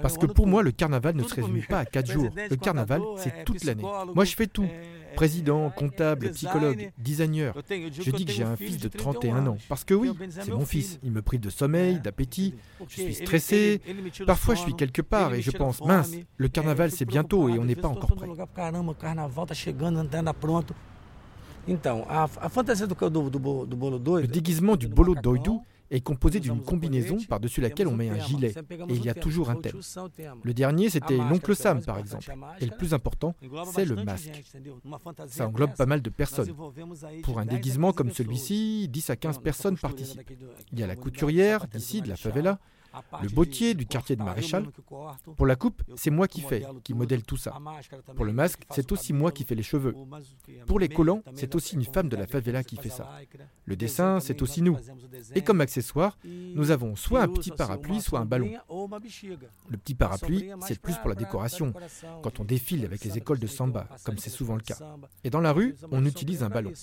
Parce 0.01 0.17
que 0.17 0.25
pour 0.25 0.47
moi, 0.47 0.63
le 0.63 0.71
carnaval 0.71 1.15
ne 1.15 1.23
se 1.23 1.35
résume 1.35 1.63
pas 1.63 1.79
à 1.79 1.85
4 1.85 2.11
jours. 2.11 2.29
Le 2.49 2.55
carnaval, 2.55 3.01
c'est 3.17 3.45
toute 3.45 3.63
l'année. 3.63 3.85
Moi, 4.13 4.25
je 4.25 4.35
fais 4.35 4.47
tout. 4.47 4.67
Président, 5.15 5.69
comptable, 5.69 6.31
psychologue, 6.31 6.91
designer. 6.97 7.53
Je 7.69 8.11
dis 8.11 8.25
que 8.25 8.31
j'ai 8.31 8.43
un 8.43 8.55
fils 8.55 8.77
de 8.77 8.87
31 8.87 9.47
ans. 9.47 9.57
Parce 9.67 9.83
que 9.83 9.93
oui, 9.93 10.11
c'est 10.29 10.49
mon 10.49 10.65
fils. 10.65 10.99
Il 11.03 11.11
me 11.11 11.21
prive 11.21 11.39
de 11.39 11.49
sommeil, 11.49 11.99
d'appétit. 11.99 12.55
Je 12.87 13.01
suis 13.01 13.13
stressé. 13.15 13.81
Parfois, 14.25 14.55
je 14.55 14.61
suis 14.61 14.75
quelque 14.75 15.01
part 15.01 15.33
et 15.33 15.41
je 15.41 15.51
pense, 15.51 15.81
mince, 15.81 16.11
le 16.37 16.47
carnaval, 16.47 16.91
c'est 16.91 17.05
bientôt 17.05 17.49
et 17.49 17.59
on 17.59 17.65
n'est 17.65 17.75
pas 17.75 17.87
encore 17.87 18.15
prêt. 18.15 18.27
Le 24.17 24.27
déguisement 24.27 24.75
du 24.75 24.87
bolo 24.87 25.15
doido 25.15 25.61
est 25.91 26.01
composé 26.01 26.39
d'une 26.39 26.61
combinaison 26.61 27.17
par-dessus 27.27 27.61
laquelle 27.61 27.87
on 27.87 27.95
met 27.95 28.09
un 28.09 28.19
gilet, 28.19 28.53
et 28.89 28.93
il 28.93 29.03
y 29.03 29.09
a 29.09 29.13
toujours 29.13 29.49
un 29.49 29.55
thème. 29.55 29.79
Le 30.43 30.53
dernier, 30.53 30.89
c'était 30.89 31.17
l'oncle 31.17 31.55
Sam, 31.55 31.83
par 31.83 31.97
exemple. 31.97 32.35
Et 32.59 32.65
le 32.65 32.75
plus 32.75 32.93
important, 32.93 33.35
c'est 33.73 33.85
le 33.85 33.95
masque. 34.03 34.43
Ça 35.27 35.47
englobe 35.47 35.75
pas 35.75 35.85
mal 35.85 36.01
de 36.01 36.09
personnes. 36.09 36.53
Pour 37.23 37.39
un 37.39 37.45
déguisement 37.45 37.93
comme 37.93 38.11
celui-ci, 38.11 38.87
10 38.89 39.09
à 39.09 39.15
15 39.15 39.39
personnes 39.39 39.77
participent. 39.77 40.31
Il 40.71 40.79
y 40.79 40.83
a 40.83 40.87
la 40.87 40.95
couturière, 40.95 41.67
d'ici, 41.67 42.01
de 42.01 42.09
la 42.09 42.15
favela, 42.15 42.59
le 43.21 43.29
bottier 43.29 43.73
du 43.73 43.85
quartier 43.85 44.15
de 44.15 44.23
Maréchal. 44.23 44.67
Pour 45.37 45.45
la 45.45 45.55
coupe, 45.55 45.81
c'est 45.95 46.09
moi 46.09 46.27
qui 46.27 46.41
fais, 46.41 46.65
qui 46.83 46.93
modèle 46.93 47.23
tout 47.23 47.37
ça. 47.37 47.57
Pour 48.15 48.25
le 48.25 48.33
masque, 48.33 48.63
c'est 48.71 48.91
aussi 48.91 49.13
moi 49.13 49.31
qui 49.31 49.43
fais 49.43 49.55
les 49.55 49.63
cheveux. 49.63 49.95
Pour 50.65 50.79
les 50.79 50.89
collants, 50.89 51.21
c'est 51.35 51.55
aussi 51.55 51.75
une 51.75 51.85
femme 51.85 52.09
de 52.09 52.15
la 52.15 52.27
favela 52.27 52.63
qui 52.63 52.77
fait 52.77 52.89
ça. 52.89 53.09
Le 53.65 53.75
dessin, 53.75 54.19
c'est 54.19 54.41
aussi 54.41 54.61
nous. 54.61 54.77
Et 55.35 55.41
comme 55.41 55.61
accessoire, 55.61 56.17
nous 56.25 56.71
avons 56.71 56.95
soit 56.95 57.21
un 57.21 57.27
petit 57.27 57.51
parapluie, 57.51 58.01
soit 58.01 58.19
un 58.19 58.25
ballon. 58.25 58.51
Le 59.69 59.77
petit 59.77 59.95
parapluie, 59.95 60.51
c'est 60.61 60.79
plus 60.79 60.95
pour 60.97 61.09
la 61.09 61.15
décoration, 61.15 61.73
quand 62.23 62.39
on 62.39 62.43
défile 62.43 62.85
avec 62.85 63.03
les 63.03 63.17
écoles 63.17 63.39
de 63.39 63.47
samba, 63.47 63.87
comme 64.03 64.17
c'est 64.17 64.29
souvent 64.29 64.55
le 64.55 64.61
cas. 64.61 64.77
Et 65.23 65.29
dans 65.29 65.41
la 65.41 65.51
rue, 65.51 65.75
on 65.91 66.05
utilise 66.05 66.43
un 66.43 66.49
ballon. 66.49 66.73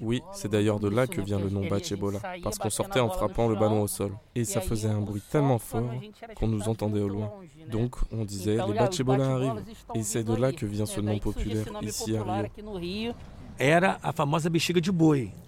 Oui, 0.00 0.22
c'est 0.32 0.50
d'ailleurs 0.50 0.80
de 0.80 0.88
là 0.88 1.06
que 1.06 1.20
vient 1.20 1.38
le 1.38 1.50
nom 1.50 1.66
Bachebola, 1.66 2.20
parce 2.42 2.58
qu'on 2.58 2.70
sortait 2.70 3.00
en 3.00 3.08
frappant 3.08 3.48
le 3.48 3.54
ballon 3.54 3.82
au 3.82 3.86
sol. 3.86 4.12
Et 4.34 4.44
ça 4.44 4.60
faisait 4.60 4.88
un 4.88 5.00
bruit 5.00 5.22
tellement 5.30 5.58
fort 5.58 5.90
qu'on 6.36 6.48
nous 6.48 6.68
entendait 6.68 7.00
au 7.00 7.08
loin. 7.08 7.32
Donc 7.70 7.96
on 8.12 8.24
disait 8.24 8.56
les 8.66 8.74
Bachebola 8.74 9.34
arrivent. 9.34 9.62
Et 9.94 10.02
c'est 10.02 10.24
de 10.24 10.34
là 10.34 10.52
que 10.52 10.66
vient 10.66 10.86
ce 10.86 11.00
nom 11.00 11.18
populaire 11.18 11.66
ici 11.82 12.16
à 12.16 12.22
Rio. 12.22 13.12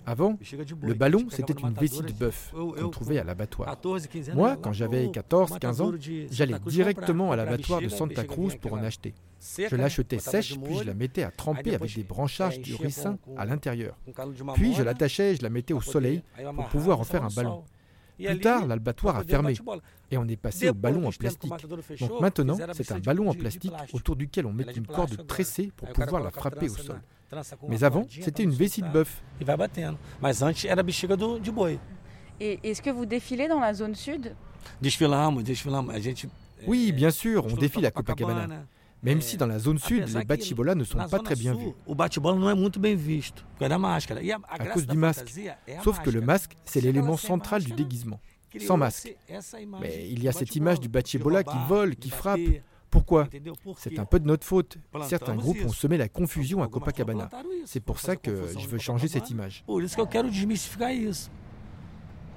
Avant, 0.07 0.39
le 0.81 0.95
ballon, 0.95 1.27
c'était 1.29 1.53
une 1.53 1.75
vessie 1.75 2.01
de 2.01 2.13
bœuf 2.13 2.55
qu'on 2.55 2.89
trouvait 2.89 3.19
à 3.19 3.25
l'abattoir. 3.25 3.77
Moi, 4.35 4.57
quand 4.57 4.73
j'avais 4.73 5.07
14-15 5.09 5.83
ans, 5.83 5.93
j'allais 6.31 6.59
directement 6.67 7.33
à 7.33 7.37
l'abattoir 7.37 7.83
de 7.83 7.89
Santa 7.89 8.25
Cruz 8.25 8.57
pour 8.61 8.73
en 8.75 8.83
acheter. 8.83 9.15
Je 9.41 9.77
l'achetais 9.77 10.19
sèche, 10.19 10.59
puis 10.59 10.79
je 10.79 10.85
la 10.85 10.95
mettais 10.95 11.23
à 11.23 11.31
tremper 11.31 11.75
avec 11.75 11.95
des 11.95 12.03
branchages 12.03 12.61
du 12.61 12.75
ricin 12.75 13.19
à 13.37 13.45
l'intérieur. 13.45 13.97
Puis 14.55 14.75
je 14.75 14.83
l'attachais 14.83 15.33
et 15.33 15.37
je 15.37 15.43
la 15.43 15.51
mettais 15.51 15.75
au 15.75 15.81
soleil 15.81 16.23
pour 16.55 16.69
pouvoir 16.69 17.01
en 17.01 17.05
faire 17.05 17.25
un 17.25 17.29
ballon. 17.29 17.65
Plus 18.19 18.41
tard, 18.41 18.67
l'abattoir 18.67 19.17
a 19.17 19.23
fermé 19.23 19.55
et 20.11 20.19
on 20.19 20.27
est 20.27 20.37
passé 20.37 20.69
au 20.69 20.75
ballon 20.75 21.07
en 21.07 21.13
plastique. 21.13 21.53
Donc 22.01 22.21
maintenant, 22.21 22.57
c'est 22.73 22.91
un 22.93 22.99
ballon 22.99 23.31
en 23.31 23.35
plastique 23.35 23.73
autour 23.93 24.17
duquel 24.17 24.47
on 24.47 24.53
met 24.53 24.65
une 24.75 24.87
corde 24.87 25.27
tressée 25.27 25.71
pour 25.77 25.89
pouvoir 25.91 26.23
la 26.23 26.31
frapper 26.31 26.69
au 26.69 26.77
sol. 26.77 27.01
Mais 27.69 27.85
avant, 27.85 28.07
c'était 28.09 28.43
une 28.43 28.51
vessie 28.51 28.83
de 28.83 28.89
bœuf. 28.89 29.23
Et 32.41 32.59
est-ce 32.63 32.83
que 32.83 32.91
vous 32.91 33.07
défilez 33.07 33.49
dans 33.49 33.61
la 33.61 33.75
zone 33.75 33.95
sud? 33.95 34.35
Oui, 36.67 36.93
bien 36.93 37.11
sûr, 37.11 37.47
on 37.47 37.55
défile 37.55 37.87
à 37.87 37.91
Copacabana. 37.91 38.65
Même 39.03 39.21
si 39.21 39.37
dans 39.37 39.47
la 39.47 39.59
zone 39.59 39.79
sud, 39.79 40.09
les 40.09 40.25
bachibolas 40.25 40.75
ne 40.75 40.85
sont 40.85 40.99
pas 40.99 41.19
très 41.21 41.37
bien 41.37 41.55
vus. 41.55 41.73
À 44.49 44.67
cause 44.73 44.87
du 44.87 44.97
masque. 44.97 45.33
Sauf 45.85 46.01
que 46.01 46.11
le 46.11 46.21
masque, 46.21 46.57
c'est 46.65 46.81
l'élément 46.81 47.17
central 47.17 47.63
du 47.63 47.73
déguisement. 47.73 48.21
Sans 48.61 48.77
masque. 48.77 49.15
Mais 49.81 50.09
il 50.11 50.23
y 50.23 50.29
a 50.29 50.33
cette 50.33 50.57
image 50.57 50.81
du 50.81 50.89
bachibola 50.89 51.45
qui 51.45 51.57
vole, 51.69 51.97
qui 51.97 52.11
frappe. 52.11 52.41
Pourquoi? 52.91 53.29
C'est 53.77 53.99
un 53.99 54.07
peu 54.07 54.19
de 54.19 54.27
notre 54.27 54.47
faute. 54.47 54.79
Certains 55.07 55.37
groupes 55.37 55.59
ont 55.65 55.73
semé 55.73 55.97
la 55.99 56.09
confusion 56.09 56.63
à 56.63 56.69
Copacabana. 56.69 57.29
C'est 57.67 57.81
pour 57.81 58.01
ça 58.01 58.17
que 58.17 58.47
je 58.59 58.67
veux 58.67 58.79
changer 58.79 59.09
cette 59.09 59.31
image. 59.31 59.65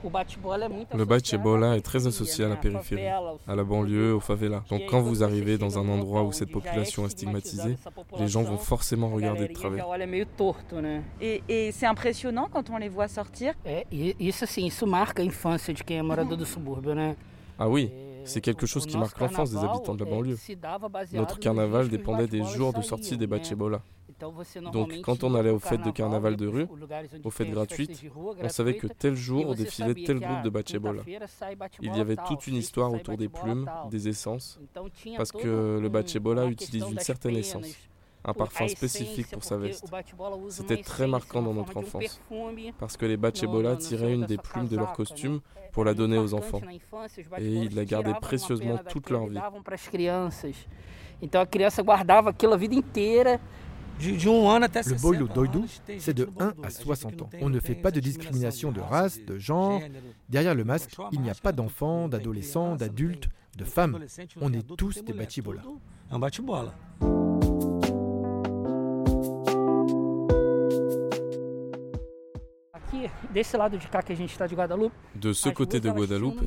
Le 0.03 1.05
bachebola 1.05 1.77
est 1.77 1.81
très 1.81 2.07
associé 2.07 2.45
à 2.45 2.49
la 2.49 2.55
périphérie, 2.55 3.07
à 3.47 3.55
la 3.55 3.63
banlieue, 3.63 4.13
aux 4.15 4.19
favelas. 4.19 4.63
Donc 4.69 4.81
quand 4.89 5.01
vous 5.01 5.23
arrivez 5.23 5.57
dans 5.57 5.77
un 5.77 5.87
endroit 5.89 6.23
où 6.23 6.31
cette 6.31 6.51
population 6.51 7.05
est 7.05 7.09
stigmatisée, 7.09 7.77
les 8.19 8.27
gens 8.27 8.43
vont 8.43 8.57
forcément 8.57 9.09
regarder 9.09 9.47
de 9.47 9.53
travers. 9.53 9.85
Et, 11.21 11.43
et 11.49 11.71
c'est 11.71 11.85
impressionnant 11.85 12.47
quand 12.51 12.69
on 12.69 12.77
les 12.77 12.89
voit 12.89 13.07
sortir. 13.07 13.53
Ah 17.59 17.69
oui, 17.69 17.91
c'est 18.23 18.41
quelque 18.41 18.65
chose 18.65 18.85
qui 18.85 18.97
marque 18.97 19.19
l'enfance 19.19 19.51
des 19.51 19.57
habitants 19.57 19.95
de 19.95 20.03
la 20.03 20.09
banlieue. 20.09 20.37
Notre 21.13 21.39
carnaval 21.39 21.89
dépendait 21.89 22.27
des 22.27 22.43
jours 22.43 22.73
de 22.73 22.81
sortie 22.81 23.17
des 23.17 23.27
bachebola. 23.27 23.81
Donc 24.71 25.01
quand 25.01 25.23
on 25.23 25.35
allait 25.35 25.49
aux 25.49 25.59
fêtes 25.59 25.83
de 25.83 25.91
carnaval 25.91 26.35
de 26.35 26.47
rue, 26.47 26.67
aux 27.23 27.29
fêtes 27.29 27.51
gratuites, 27.51 28.03
on 28.41 28.49
savait 28.49 28.77
que 28.77 28.87
tel 28.87 29.15
jour 29.15 29.55
défilait 29.55 29.93
tel 30.05 30.19
groupe 30.19 30.43
de 30.43 30.49
bachebola. 30.49 31.03
Il 31.81 31.95
y 31.95 31.99
avait 31.99 32.17
toute 32.27 32.47
une 32.47 32.55
histoire 32.55 32.91
autour 32.93 33.17
des 33.17 33.29
plumes, 33.29 33.69
des 33.89 34.07
essences, 34.07 34.59
parce 35.17 35.31
que 35.31 35.79
le 35.81 35.89
bachebola 35.89 36.45
utilise 36.45 36.85
une 36.89 36.99
certaine 36.99 37.35
essence 37.35 37.75
un 38.23 38.33
parfum 38.33 38.67
spécifique 38.67 39.29
pour 39.31 39.43
sa 39.43 39.57
veste. 39.57 39.85
C'était 40.49 40.81
très 40.81 41.07
marquant 41.07 41.41
dans 41.41 41.53
notre 41.53 41.77
enfance, 41.77 42.21
parce 42.79 42.97
que 42.97 43.05
les 43.05 43.17
Bachebola 43.17 43.75
tiraient 43.77 44.13
une 44.13 44.25
des 44.25 44.37
plumes 44.37 44.67
de 44.67 44.77
leur 44.77 44.93
costume 44.93 45.39
pour 45.71 45.85
la 45.85 45.93
donner 45.93 46.17
aux 46.17 46.33
enfants, 46.33 46.61
et 47.37 47.47
ils 47.47 47.75
la 47.75 47.85
gardaient 47.85 48.13
précieusement 48.21 48.77
toute 48.89 49.09
leur 49.09 49.27
vie. 49.27 49.39
Le 54.01 55.01
boilo 55.01 55.27
doido, 55.27 55.63
c'est 55.99 56.13
de 56.13 56.27
1 56.39 56.53
à 56.63 56.69
60 56.69 57.21
ans. 57.21 57.29
On 57.41 57.49
ne 57.49 57.59
fait 57.59 57.75
pas 57.75 57.91
de 57.91 57.99
discrimination 57.99 58.71
de 58.71 58.81
race, 58.81 59.19
de 59.25 59.37
genre. 59.37 59.81
Derrière 60.29 60.55
le 60.55 60.63
masque, 60.63 60.95
il 61.11 61.21
n'y 61.21 61.29
a 61.29 61.35
pas 61.35 61.51
d'enfants, 61.51 62.07
d'adolescents, 62.07 62.75
d'adultes, 62.75 63.29
de 63.57 63.65
femmes. 63.65 63.99
On 64.39 64.51
est 64.53 64.65
tous 64.75 65.03
des 65.03 65.13
bachibola. 65.13 65.61
De 75.15 75.33
ce 75.33 75.49
côté 75.49 75.79
de 75.79 75.89
Guadeloupe, 75.89 76.41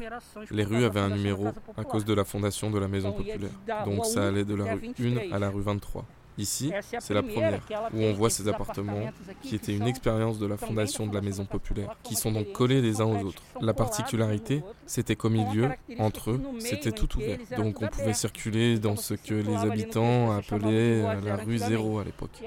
les 0.51 0.65
rues 0.65 0.85
avaient 0.85 1.01
un 1.01 1.17
numéro 1.17 1.49
à 1.77 1.85
cause 1.85 2.05
de 2.05 2.15
la 2.15 2.25
fondation 2.25 2.71
de 2.71 2.79
la 2.79 2.89
maison 2.89 3.13
populaire. 3.13 3.51
Donc 3.85 4.07
ça 4.07 4.29
allait 4.29 4.45
de 4.45 4.55
la 4.55 4.75
rue 4.75 4.93
1 4.99 5.33
à 5.33 5.39
la 5.39 5.51
rue 5.51 5.63
23. 5.63 6.05
Ici, 6.37 6.73
c'est 6.99 7.15
la 7.15 7.23
première, 7.23 7.61
où 7.93 8.01
on 8.01 8.13
voit 8.13 8.31
ces 8.31 8.49
appartements, 8.49 9.11
qui 9.43 9.55
étaient 9.55 9.75
une 9.75 9.87
expérience 9.87 10.39
de 10.39 10.47
la 10.47 10.57
fondation 10.57 11.07
de 11.07 11.15
la 11.15 11.21
maison 11.21 11.45
populaire, 11.45 11.97
qui 12.03 12.17
sont 12.17 12.33
donc 12.33 12.51
collés 12.53 12.83
les 12.83 13.01
uns 13.01 13.05
aux 13.05 13.25
autres. 13.25 13.43
La 13.61 13.75
particularité, 13.75 14.63
c'était 14.87 15.15
qu'au 15.15 15.31
milieu, 15.31 15.71
entre 15.99 16.33
eux, 16.33 16.43
c'était 16.59 16.93
tout 16.93 17.17
ouvert. 17.17 17.39
Donc 17.57 17.83
on 17.83 17.87
pouvait 17.87 18.15
circuler 18.15 18.79
dans 18.79 18.97
ce 18.97 19.15
que 19.15 19.35
les 19.35 19.57
habitants 19.57 20.33
appelaient 20.33 21.03
la 21.23 21.37
rue 21.37 21.59
zéro 21.59 21.99
à 21.99 22.05
l'époque. 22.05 22.43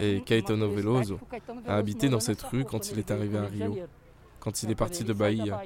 Et 0.00 0.20
Caetano 0.20 0.68
Veloso 0.68 1.18
a 1.66 1.76
habité 1.76 2.08
dans 2.08 2.20
cette 2.20 2.42
rue 2.42 2.64
quand 2.64 2.90
il 2.90 2.98
est 2.98 3.10
arrivé 3.10 3.38
à 3.38 3.46
Rio, 3.46 3.78
quand 4.38 4.62
il 4.62 4.70
est 4.70 4.74
parti 4.74 5.04
de 5.04 5.12
Bahia. 5.14 5.62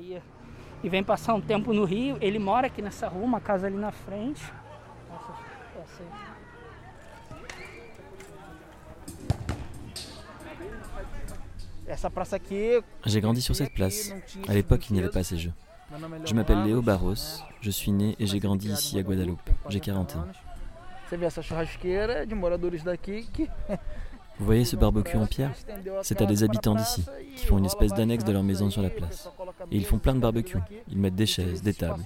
E 0.85 0.89
vem 0.91 1.03
passar 1.03 1.35
um 1.35 1.41
tempo 1.41 1.73
no 1.73 1.87
Rio. 1.87 2.19
Ele 2.21 2.39
mora 2.39 2.67
aqui 2.67 2.83
nessa 2.83 3.09
rua, 3.09 3.25
uma 3.25 3.41
casa 3.41 3.67
ali 3.69 3.77
na 3.77 3.91
frente. 3.91 4.43
J'ai 13.07 13.21
grandi 13.21 13.43
sur 13.43 13.55
cette 13.57 13.75
place. 13.75 14.13
À 14.49 14.55
l'époque, 14.55 14.89
il 14.91 14.95
n'y 14.95 15.01
avait 15.01 15.11
pas 15.11 15.23
ces 15.23 15.37
jeux. 15.39 15.53
Je 16.25 16.35
m'appelle 16.35 16.63
Léo 16.65 16.83
Barros, 16.83 17.15
je 17.61 17.71
suis 17.71 17.93
né 17.93 18.17
et 18.19 18.27
j'ai 18.27 18.41
grandi 18.41 18.71
ici 18.71 18.99
à 18.99 19.03
Guadeloupe. 19.03 19.51
J'ai 19.69 19.81
40 19.81 20.17
ans. 20.17 20.25
Vous 24.37 24.47
voyez 24.47 24.65
ce 24.65 24.75
barbecue 24.75 25.17
en 25.17 25.27
pierre? 25.27 25.53
C'est 26.03 26.21
à 26.21 26.27
des 26.27 26.43
habitants 26.43 26.75
d'ici, 26.75 27.05
qui 27.37 27.47
font 27.47 27.59
une 27.59 27.67
espèce 27.67 27.93
d'annexe 27.93 28.25
de 28.25 28.33
leur 28.33 28.43
maison 28.43 28.69
sur 28.69 28.83
la 28.83 28.91
place. 28.91 29.31
Et 29.71 29.77
ils 29.77 29.85
font 29.85 29.99
plein 29.99 30.15
de 30.15 30.21
barbecues. 30.21 30.59
Ils 30.91 30.99
mettent 30.99 31.15
des 31.15 31.27
chaises, 31.27 31.63
des 31.63 31.75
tables. 31.75 32.05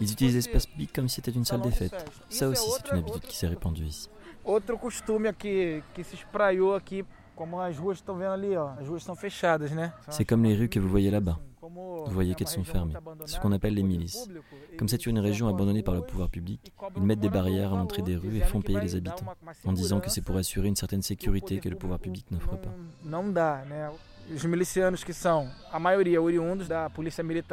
Ils 0.00 0.12
utilisent 0.12 0.36
l'espace 0.36 0.66
public 0.66 0.92
comme 0.92 1.08
si 1.08 1.16
c'était 1.16 1.32
une 1.32 1.44
salle 1.44 1.62
des 1.62 1.72
fêtes. 1.72 2.12
Ça 2.28 2.46
aussi, 2.46 2.70
c'est 2.70 2.92
une 2.92 2.98
habitude 2.98 3.22
qui 3.22 3.36
s'est 3.36 3.48
répandue 3.48 3.84
ici. 3.84 4.08
Autre 4.44 4.78
costume 4.78 5.32
qui, 5.36 5.80
qui 5.94 6.04
se 6.04 6.16
C'est 10.08 10.24
comme 10.24 10.44
les 10.44 10.54
rues 10.54 10.68
que 10.68 10.78
vous 10.78 10.88
voyez 10.88 11.10
là-bas. 11.10 11.38
Vous 12.06 12.12
voyez 12.12 12.34
qu'elles 12.34 12.48
sont 12.48 12.64
fermées. 12.64 12.94
C'est 13.24 13.36
ce 13.36 13.40
qu'on 13.40 13.52
appelle 13.52 13.74
les 13.74 13.82
milices. 13.82 14.28
Comme 14.78 14.88
c'est 14.88 15.06
une 15.06 15.18
région 15.18 15.48
abandonnée 15.48 15.82
par 15.82 15.94
le 15.94 16.02
pouvoir 16.02 16.28
public, 16.28 16.72
ils 16.96 17.02
mettent 17.02 17.20
des 17.20 17.28
barrières 17.30 17.72
à 17.72 17.76
l'entrée 17.76 18.02
des 18.02 18.16
rues 18.16 18.36
et 18.36 18.40
font 18.40 18.60
payer 18.60 18.80
les 18.80 18.96
habitants, 18.96 19.24
en 19.64 19.72
disant 19.72 20.00
que 20.00 20.10
c'est 20.10 20.20
pour 20.20 20.36
assurer 20.36 20.68
une 20.68 20.76
certaine 20.76 21.02
sécurité 21.02 21.58
que 21.58 21.68
le 21.68 21.76
pouvoir 21.76 21.98
public 21.98 22.30
n'offre 22.30 22.56
pas. 22.56 22.74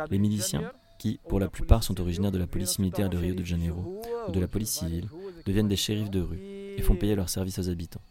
Les 0.09 0.19
miliciens, 0.19 0.71
qui 0.99 1.19
pour 1.27 1.39
la 1.39 1.47
plupart 1.47 1.83
sont 1.83 1.99
originaires 1.99 2.31
de 2.31 2.37
la 2.37 2.47
police 2.47 2.79
militaire 2.79 3.09
de 3.09 3.17
Rio 3.17 3.33
de 3.33 3.43
Janeiro 3.43 4.01
ou 4.27 4.31
de 4.31 4.39
la 4.39 4.47
police 4.47 4.69
civile, 4.71 5.07
deviennent 5.45 5.67
des 5.67 5.75
shérifs 5.75 6.11
de 6.11 6.21
rue 6.21 6.39
et 6.77 6.81
font 6.81 6.95
payer 6.95 7.15
leurs 7.15 7.29
services 7.29 7.59
aux 7.59 7.69
habitants. 7.69 8.01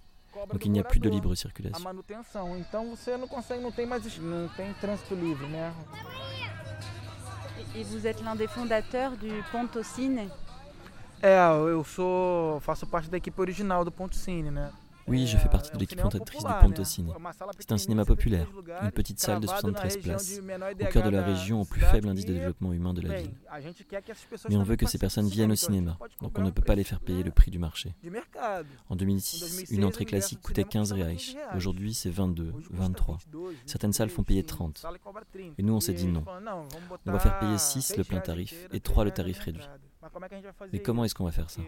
Donc 0.53 0.65
il 0.65 0.73
n'y 0.73 0.81
a 0.81 0.85
plus 0.85 1.01
de 1.01 1.09
libre 1.09 1.35
circulation. 1.35 1.85
Et 7.77 7.85
vous 7.85 8.07
êtes 8.07 8.23
l'un 8.23 8.35
des 8.35 8.49
fondateurs 8.49 9.13
du 9.17 9.31
Ponto 9.53 9.83
Cine 9.83 10.29
É, 11.23 11.37
eu 11.69 11.85
sou, 11.85 12.59
faço 12.61 12.87
parte 12.87 13.11
da 13.11 13.19
equipe 13.19 13.39
original 13.39 13.85
do 13.85 13.93
Ponto 13.93 14.17
Cine, 14.17 14.51
né? 14.51 14.71
Oui, 15.09 15.27
je 15.27 15.37
fais 15.37 15.49
partie 15.49 15.73
de 15.73 15.79
l'équipe 15.79 16.01
fondatrice 16.01 16.45
du 16.45 16.53
Ponto 16.61 16.85
Cine. 16.85 17.13
C'est 17.59 17.73
un 17.73 17.79
cinéma 17.79 18.05
populaire, 18.05 18.47
une 18.83 18.91
petite 18.91 19.19
salle 19.19 19.41
de 19.41 19.47
73 19.47 19.97
places, 19.99 20.41
au 20.41 20.85
cœur 20.87 21.05
de 21.05 21.11
la 21.11 21.23
région 21.23 21.63
au 21.63 21.65
plus 21.65 21.81
faible 21.81 22.09
indice 22.09 22.27
de 22.27 22.35
développement 22.35 22.73
humain 22.73 22.95
de 22.95 23.03
la 23.03 23.21
ville. 23.21 23.33
Mais 24.49 24.57
on 24.57 24.63
veut 24.63 24.77
que 24.77 24.87
ces 24.87 24.99
personnes 24.99 25.29
viennent 25.29 25.53
au 25.53 25.57
cinéma, 25.57 25.99
donc 26.21 26.39
on 26.39 26.43
ne 26.43 26.51
peut 26.51 26.63
pas 26.63 26.75
les 26.75 26.85
faire 26.85 27.01
payer 27.01 27.23
le 27.23 27.31
prix 27.31 27.51
du 27.51 27.59
marché. 27.59 27.95
En 28.89 28.97
2006, 28.97 29.67
une 29.71 29.85
entrée 29.85 30.05
classique 30.05 30.41
coûtait 30.41 30.65
15 30.65 30.93
reais. 30.93 31.17
Aujourd'hui, 31.57 31.95
c'est 31.95 32.11
22, 32.11 32.53
23. 32.71 33.19
Certaines 33.67 33.93
salles 33.93 34.11
font 34.11 34.23
payer 34.23 34.43
30. 34.43 34.87
Et 35.59 35.63
nous, 35.63 35.75
on 35.75 35.81
s'est 35.81 35.95
dit 35.95 36.07
non. 36.07 36.25
On 37.07 37.13
va 37.13 37.19
faire 37.19 37.39
payer 37.39 37.59
6 37.59 37.97
le 37.97 38.05
plein 38.05 38.21
tarif 38.21 38.69
et 38.73 38.81
3 38.81 39.05
le 39.05 39.11
tarif 39.11 39.39
réduit. 39.41 39.65
Mais 40.73 40.79
comment 40.81 41.05
est-ce 41.05 41.15
qu'on 41.15 41.25
va 41.25 41.33
faire 41.33 41.51
ça? 41.51 41.61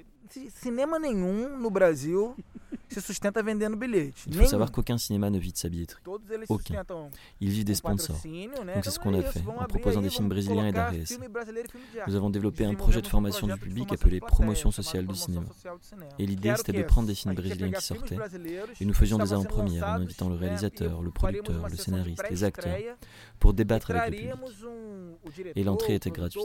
Cinema 0.54 0.98
nenhum 0.98 1.60
no 1.60 1.70
Brasil 1.70 2.30
se 2.92 3.00
sustenta 3.00 3.42
vendendo 3.42 3.76
bilhete. 3.76 4.14
Il 4.26 4.36
faut 4.36 4.46
savoir 4.46 4.70
qu'aucun 4.70 4.98
cinéma 4.98 5.30
ne 5.30 5.38
vit 5.38 5.52
de 5.52 5.56
sa 5.56 5.68
billetterie. 5.68 6.02
Aucun. 6.48 6.84
Ils 7.40 7.50
vivent 7.50 7.64
des 7.64 7.74
sponsors. 7.74 8.20
Donc 8.22 8.84
c'est 8.84 8.90
ce 8.90 8.98
qu'on 8.98 9.14
a 9.14 9.22
fait 9.22 9.42
en 9.46 9.64
proposant 9.64 10.00
des 10.00 10.10
films 10.10 10.28
brésiliens 10.28 10.66
et 10.68 10.72
d'arrêt. 10.72 11.04
Nous 12.06 12.14
avons 12.14 12.30
développé 12.30 12.64
un 12.64 12.74
projet 12.74 13.02
de 13.02 13.06
formation 13.06 13.46
du 13.46 13.56
public 13.56 13.92
appelé 13.92 14.20
Promotion 14.20 14.70
sociale 14.70 15.06
du 15.06 15.14
cinéma. 15.14 15.46
Et 16.18 16.26
l'idée 16.26 16.54
c'était 16.56 16.72
de 16.72 16.82
prendre 16.82 17.08
des 17.08 17.14
films 17.14 17.34
brésiliens 17.34 17.70
qui 17.72 17.84
sortaient 17.84 18.18
et 18.80 18.84
nous 18.84 18.94
faisions 18.94 19.18
des 19.18 19.32
avant-premières 19.32 19.84
en 19.84 20.00
invitant 20.02 20.28
le 20.28 20.36
réalisateur, 20.36 21.02
le 21.02 21.10
producteur, 21.10 21.68
le 21.68 21.76
scénariste, 21.76 22.24
les 22.30 22.44
acteurs 22.44 22.78
pour 23.38 23.54
débattre 23.54 23.90
avec 23.90 24.10
le 24.10 24.16
public. 24.16 25.52
Et 25.56 25.64
l'entrée 25.64 25.94
était 25.94 26.10
gratuite. 26.10 26.42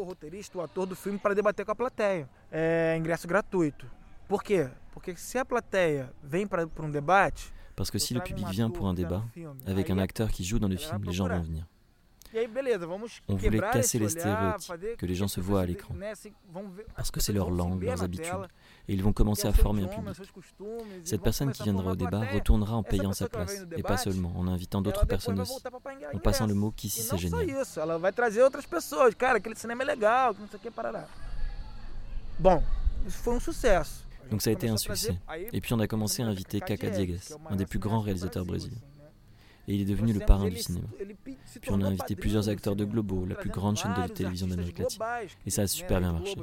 Por 4.28 4.44
quê? 4.44 4.70
Porque 4.94 5.16
se 5.16 5.38
a 5.38 5.46
plateia 5.46 6.12
vem 6.22 6.46
para 6.46 6.68
um 6.80 6.92
debate, 6.92 7.54
parce 7.76 7.90
que 7.90 8.00
si 8.00 8.14
le 8.14 8.22
public 8.22 8.48
vient 8.50 8.70
pour 8.70 8.88
un 8.88 8.94
débat 8.94 9.24
avec 9.66 9.90
un 9.90 10.00
acteur 10.00 10.30
qui 10.32 10.44
joue 10.44 10.60
dans 10.60 10.68
le 10.68 10.76
film, 10.78 11.04
les 11.04 11.14
gens 11.14 11.28
vont 11.28 11.42
venir. 11.42 11.66
On 13.30 13.36
voulait 13.36 13.60
casser 13.60 14.00
les 14.00 14.10
stéréotypes, 14.10 14.98
que 14.98 15.06
les 15.06 15.16
gens 15.16 15.30
se 15.30 15.40
voient 15.40 15.62
à 15.62 15.66
l'écran. 15.66 15.96
Parce 16.96 17.10
que 17.10 17.22
c'est 17.22 17.32
leur 17.32 17.50
langue, 17.50 17.84
leurs 17.84 18.04
habitudes. 18.04 18.48
Et 18.88 18.94
ils 18.94 19.02
vont 19.02 19.14
commencer 19.14 19.48
à 19.48 19.54
former 19.54 19.84
un 19.84 19.88
public. 19.88 20.16
Cette 21.06 21.22
personne 21.22 21.52
qui 21.52 21.64
viendra 21.64 21.92
au 21.92 21.96
débat 21.96 22.22
retournera 22.34 22.76
en 22.76 22.84
payant 22.84 23.14
sa 23.14 23.30
place. 23.30 23.66
Et 23.78 23.84
pas 23.84 23.98
seulement, 23.98 24.34
en 24.38 24.48
invitant 24.48 24.82
d'autres 24.82 25.06
personnes 25.06 25.40
aussi. 25.40 25.62
En 26.14 26.20
passant 26.20 26.48
le 26.48 26.54
mot 26.54 26.72
qu'ici 26.72 27.02
c'est 27.02 27.18
génial. 27.18 27.48
Bon, 32.40 32.62
foi 33.10 33.34
um 33.34 33.40
sucesso. 33.40 34.07
Donc 34.32 34.42
ça 34.42 34.50
a 34.50 34.54
été 34.54 34.70
un 34.70 34.78
succès. 34.78 35.18
Et 35.54 35.62
puis 35.62 35.74
on 35.74 35.80
a 35.80 35.88
commencé 35.88 36.24
à 36.24 36.28
inviter 36.28 36.60
Caca 36.60 36.90
Diegues, 36.90 37.20
un 37.50 37.56
des 37.56 37.66
plus 37.66 37.80
grands 37.80 38.02
réalisateurs 38.02 38.46
brésiliens. 38.46 38.78
Et 39.70 39.76
il 39.76 39.82
est 39.82 39.86
devenu 39.86 40.14
le 40.14 40.22
parrain 40.22 40.48
du 40.48 40.58
cinéma. 40.58 40.88
Puis 41.62 41.72
on 41.72 41.82
a 41.82 41.88
invité 41.88 42.16
plusieurs 42.16 42.48
acteurs 42.48 42.78
de 42.78 42.86
Globo, 42.86 43.26
la 43.26 43.36
plus 43.36 43.50
grande 43.50 43.76
chaîne 43.78 43.94
de 43.94 44.08
télévision 44.08 44.48
d'Amérique 44.48 44.80
latine. 44.80 45.02
Et 45.46 45.50
ça 45.50 45.64
a 45.64 45.68
super 45.68 46.00
bien 46.00 46.14
marché. 46.14 46.36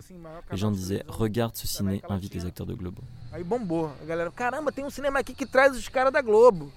Les 0.51 0.57
gens 0.59 0.71
disaient 0.71 1.03
Regarde 1.09 1.57
ce 1.57 1.67
ciné, 1.67 2.03
invite 2.09 2.35
les 2.35 2.45
acteurs 2.45 2.67
de 2.67 2.75
Globo. 2.75 3.03
Caramba, 4.37 4.71
tem 4.73 4.85
um 4.85 4.91
cinema 4.91 5.21
aqui 5.21 5.35
que 5.35 5.47
traz 5.47 5.75
os 5.75 5.89
caras 5.89 6.13
da 6.13 6.21
Globo. 6.21 6.71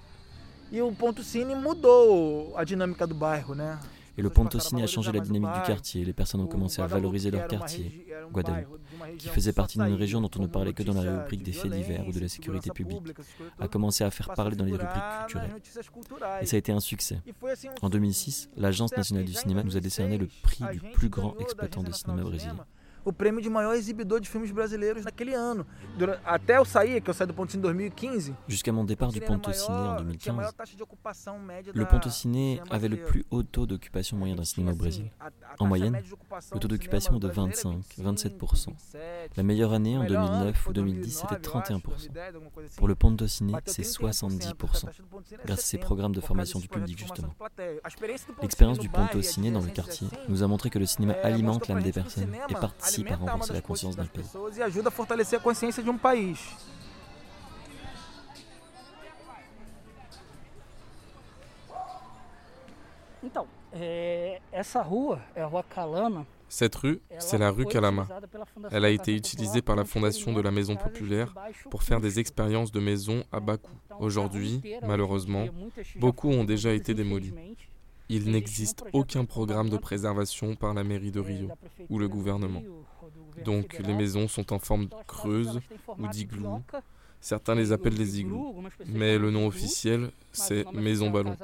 E 0.71 0.81
o 0.81 0.93
Ponto 0.93 1.23
Cine 1.23 1.55
mudou 1.55 2.53
a 2.57 2.63
dinâmica 2.65 3.07
do 3.07 3.15
bairro, 3.15 3.55
né? 3.55 3.79
Et 4.17 4.21
le 4.21 4.29
Pontosini 4.29 4.81
a 4.83 4.87
changé 4.87 5.11
la 5.11 5.19
dynamique 5.19 5.53
du 5.53 5.61
quartier. 5.61 6.03
Les 6.03 6.13
personnes 6.13 6.41
ont 6.41 6.47
commencé 6.47 6.81
à 6.81 6.87
valoriser 6.87 7.29
leur 7.29 7.47
quartier, 7.47 8.07
Guadeloupe, 8.31 8.79
qui 9.17 9.29
faisait 9.29 9.53
partie 9.53 9.77
d'une 9.77 9.93
région 9.93 10.21
dont 10.21 10.31
on 10.37 10.41
ne 10.41 10.47
parlait 10.47 10.73
que 10.73 10.83
dans 10.83 10.93
la 10.93 11.19
rubrique 11.19 11.43
des 11.43 11.51
faits 11.51 11.71
divers 11.71 12.07
ou 12.07 12.11
de 12.11 12.19
la 12.19 12.27
sécurité 12.27 12.71
publique, 12.71 13.13
a 13.59 13.67
commencé 13.67 14.03
à 14.03 14.11
faire 14.11 14.33
parler 14.33 14.55
dans 14.55 14.65
les 14.65 14.71
rubriques 14.71 14.89
culturelles. 15.19 15.51
Et 16.41 16.45
ça 16.45 16.55
a 16.55 16.59
été 16.59 16.71
un 16.71 16.79
succès. 16.79 17.21
En 17.81 17.89
2006, 17.89 18.49
l'Agence 18.57 18.95
nationale 18.95 19.25
du 19.25 19.33
cinéma 19.33 19.63
nous 19.63 19.77
a 19.77 19.79
décerné 19.79 20.17
le 20.17 20.27
prix 20.41 20.63
du 20.71 20.79
plus 20.79 21.09
grand 21.09 21.37
exploitant 21.39 21.83
de 21.83 21.91
cinéma 21.91 22.23
brésilien. 22.23 22.57
O 23.07 23.13
prêmio 23.13 23.41
de 23.41 23.49
maior 23.49 23.73
exibidor 23.73 24.19
de 24.19 24.27
filmes 24.27 24.51
brasileiros 24.51 25.05
naquele 25.05 25.33
ano. 25.33 25.65
Até 26.25 26.59
eu 26.59 26.65
sair, 26.65 26.99
que 26.99 27.09
eu 27.09 27.13
saí 27.13 27.25
do 27.25 27.33
Ponto 27.33 27.49
Cine 27.49 27.61
em 27.61 27.63
2015. 27.63 28.33
Jusqu'à 28.49 28.73
mon 28.73 28.83
départ 28.83 29.13
du 29.13 29.21
Ponto 29.21 29.53
Ciné 29.53 29.77
en 29.77 29.95
2015, 29.95 30.53
le 31.73 31.85
Ponto 31.85 32.09
Ciné 32.09 32.61
avait 32.69 32.89
le 32.89 32.97
plus 32.97 33.23
haut 33.31 33.43
taux 33.43 33.65
d'occupation 33.65 34.17
moyen 34.17 34.35
d'un 34.35 34.43
cinéma 34.43 34.73
au 34.73 34.75
Brésil. 34.75 35.09
En 35.57 35.67
moyenne, 35.67 35.97
le 36.53 36.59
taux 36.59 36.67
d'occupation 36.67 37.15
est 37.15 37.19
de 37.19 37.29
25-27%. 37.29 38.73
La 39.37 39.43
meilleure 39.43 39.71
année 39.71 39.97
en 39.97 40.03
2009 40.03 40.67
ou 40.67 40.73
2010, 40.73 41.11
c'était 41.21 41.35
31%. 41.35 41.81
Pour 42.75 42.89
le 42.89 42.95
Ponto 42.95 43.25
Ciné, 43.25 43.53
c'est 43.65 43.83
70%, 43.83 44.87
grâce 45.45 45.59
à 45.59 45.61
ces 45.61 45.77
programmes 45.77 46.13
de 46.13 46.19
formation 46.19 46.59
du 46.59 46.67
public 46.67 46.99
justement. 46.99 47.33
L'expérience 48.41 48.79
du 48.79 48.89
Ponto 48.89 49.21
Ciné 49.21 49.49
dans 49.49 49.61
le 49.61 49.69
quartier 49.69 50.09
nous 50.27 50.43
a 50.43 50.47
montré 50.47 50.69
que 50.69 50.77
le 50.77 50.85
cinéma 50.85 51.13
alimente 51.23 51.69
l'âme 51.69 51.81
des 51.81 51.93
personnes 51.93 52.35
et 52.49 52.53
participe 52.53 52.96
participe 53.03 53.11
à 53.11 53.15
renforcer 53.15 53.53
la 53.53 53.61
conscience 53.61 53.95
d'un 53.95 54.05
pays. 54.05 54.25
E 54.57 54.61
ajuda 54.61 54.89
a 54.89 54.91
fortalecer 54.91 55.37
a 55.37 55.41
consciência 55.41 55.83
de 55.83 55.89
um 55.89 55.97
país. 55.97 56.39
Então, 63.23 63.47
é, 63.73 64.39
essa 64.51 64.81
rua 64.81 65.21
é 65.35 65.41
a 65.41 65.45
Rua 65.45 65.63
Calama. 65.63 66.25
Cette 66.49 66.75
rue, 66.75 67.01
c'est 67.19 67.37
la 67.37 67.51
rue 67.51 67.65
Calama. 67.65 68.07
Elle 68.71 68.85
a 68.85 68.89
été 68.89 69.13
utilisée 69.13 69.61
par 69.61 69.75
la 69.75 69.83
Fondation 69.83 70.31
de 70.31 70.39
la 70.39 70.49
Maison 70.49 70.77
Populaire 70.77 71.33
pour 71.69 71.83
faire 71.83 71.99
des 71.99 72.19
expériences 72.19 72.71
de 72.71 72.79
maisons 72.79 73.25
à 73.33 73.41
bas 73.41 73.57
coût. 73.57 73.75
Aujourd'hui, 73.99 74.61
malheureusement, 74.81 75.47
beaucoup 75.97 76.29
ont 76.29 76.45
déjà 76.45 76.71
été 76.71 76.93
démolis. 76.93 77.33
Il 78.09 78.31
n'existe 78.31 78.83
aucun 78.93 79.25
programme 79.25 79.69
de 79.69 79.77
préservation 79.77 80.55
par 80.55 80.73
la 80.73 80.83
mairie 80.83 81.11
de 81.11 81.19
Rio 81.19 81.49
ou 81.89 81.99
le 81.99 82.07
gouvernement. 82.07 82.63
Donc 83.43 83.77
les 83.79 83.93
maisons 83.93 84.27
sont 84.27 84.53
en 84.53 84.59
forme 84.59 84.87
creuse 85.07 85.59
ou 85.97 86.07
d'igloo. 86.07 86.61
Certains 87.19 87.55
les 87.55 87.71
appellent 87.71 87.97
des 87.97 88.19
igloos, 88.19 88.55
mais 88.85 89.17
le 89.17 89.31
nom 89.31 89.47
officiel, 89.47 90.11
c'est 90.31 90.71
maison 90.71 91.09
ballon. 91.09 91.35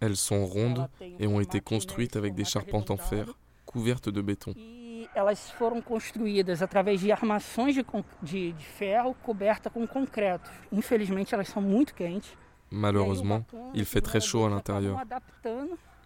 Elles 0.00 0.16
sont 0.16 0.46
rondes 0.46 0.88
et 1.18 1.26
ont 1.26 1.40
été 1.40 1.60
construites 1.60 2.16
avec 2.16 2.34
des 2.34 2.44
charpentes 2.44 2.90
en 2.90 2.96
fer 2.96 3.36
couvertes 3.66 4.08
de 4.08 4.20
béton. 4.20 4.54
Elas 5.14 5.50
foram 5.58 5.82
construídas 5.82 6.62
através 6.62 6.96
de 6.96 7.10
armações 7.10 7.72
de, 7.72 7.84
de, 8.22 8.54
coberta 9.24 9.70
concreto. 9.70 10.48
Infelizmente, 10.70 11.34
elas 11.34 11.48
são 11.48 11.60
muito 11.60 11.94
quentes. 11.94 12.36
Malheureusement, 12.70 13.44
il 13.74 13.84
fait 13.84 14.00
très 14.00 14.20
chaud 14.20 14.44
à 14.44 14.50
l'intérieur. 14.50 14.98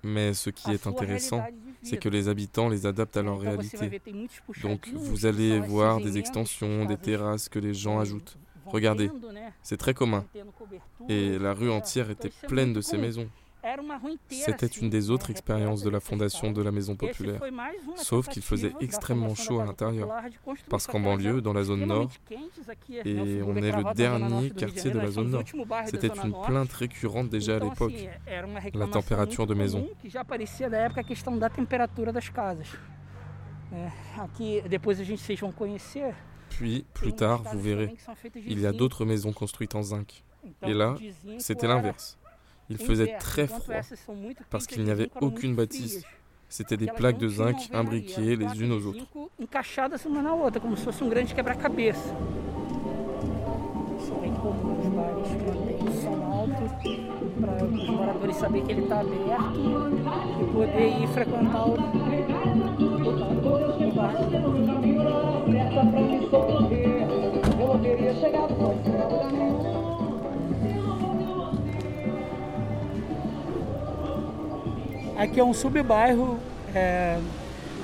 Mais 0.03 0.35
ce 0.35 0.51
qui 0.51 0.71
est 0.71 0.87
intéressant, 0.87 1.45
c'est 1.83 1.97
que 1.97 2.09
les 2.09 2.29
habitants 2.29 2.69
les 2.69 2.87
adaptent 2.87 3.17
à 3.17 3.23
leur 3.23 3.41
réalité. 3.41 4.01
Donc 4.63 4.89
vous 4.95 5.27
allez 5.27 5.59
voir 5.61 6.01
des 6.01 6.19
extensions, 6.19 6.85
des 6.85 6.99
terrasses 6.99 7.49
que 7.49 7.59
les 7.59 7.75
gens 7.75 7.99
ajoutent. 7.99 8.37
Regardez, 8.67 9.11
c'est 9.63 9.77
très 9.77 9.95
commun. 9.95 10.25
Et 11.09 11.39
la 11.39 11.53
rue 11.53 11.71
entière 11.71 12.11
était 12.11 12.31
pleine 12.49 12.73
de 12.73 12.81
ces 12.81 12.99
maisons. 12.99 13.29
C'était 14.29 14.67
une 14.67 14.91
des 14.91 15.11
autres 15.11 15.31
expériences 15.31 15.83
de 15.83 15.91
la 15.91 16.01
fondation 16.01 16.53
de 16.53 16.63
la 16.63 16.71
Maison 16.71 16.97
Populaire. 16.97 17.41
Sauf 17.97 18.29
qu'il 18.29 18.43
faisait 18.43 18.73
extrêmement 18.81 19.35
chaud 19.35 19.61
à 19.61 19.65
l'intérieur. 19.65 20.09
Parce 20.69 20.87
qu'en 20.87 21.01
banlieue, 21.01 21.41
dans 21.41 21.53
la 21.53 21.65
zone 21.65 21.87
nord, 21.87 22.11
et 23.05 23.43
on 23.43 23.57
est 23.57 23.73
le 23.73 23.95
dernier 23.95 24.51
quartier 24.51 24.91
de 24.91 24.99
la 24.99 25.11
zone 25.11 25.31
nord, 25.31 25.43
c'était 25.87 26.09
une 26.09 26.35
plainte 26.45 26.73
récurrente 26.73 27.29
déjà 27.29 27.57
à 27.57 27.59
l'époque, 27.61 27.95
la 28.75 28.87
température 28.87 29.47
de 29.47 29.55
maison. 29.55 29.89
Puis, 36.51 36.85
plus 36.95 37.13
tard, 37.15 37.43
vous 37.43 37.61
verrez, 37.61 37.97
il 38.47 38.61
y 38.61 38.67
a 38.67 38.73
d'autres 38.73 39.05
maisons 39.05 39.33
construites 39.33 39.75
en 39.75 39.83
zinc. 39.83 40.23
Et 40.63 40.75
là, 40.75 40.97
c'était 41.39 41.67
l'inverse. 41.67 42.19
Il 42.71 42.79
faisait 42.79 43.17
très 43.19 43.47
froid 43.47 43.75
parce 44.51 44.67
qu'il 44.67 44.85
n'y 44.85 44.91
avait 44.91 45.11
aucune 45.21 45.55
bâtisse. 45.55 46.05
C'était 46.49 46.77
des 46.77 46.87
plaques 46.87 47.19
de 47.19 47.29
zinc 47.29 47.69
imbriquées 47.73 48.37
les 48.37 48.63
unes 48.63 48.73
aux 48.73 48.87
autres. 48.87 49.07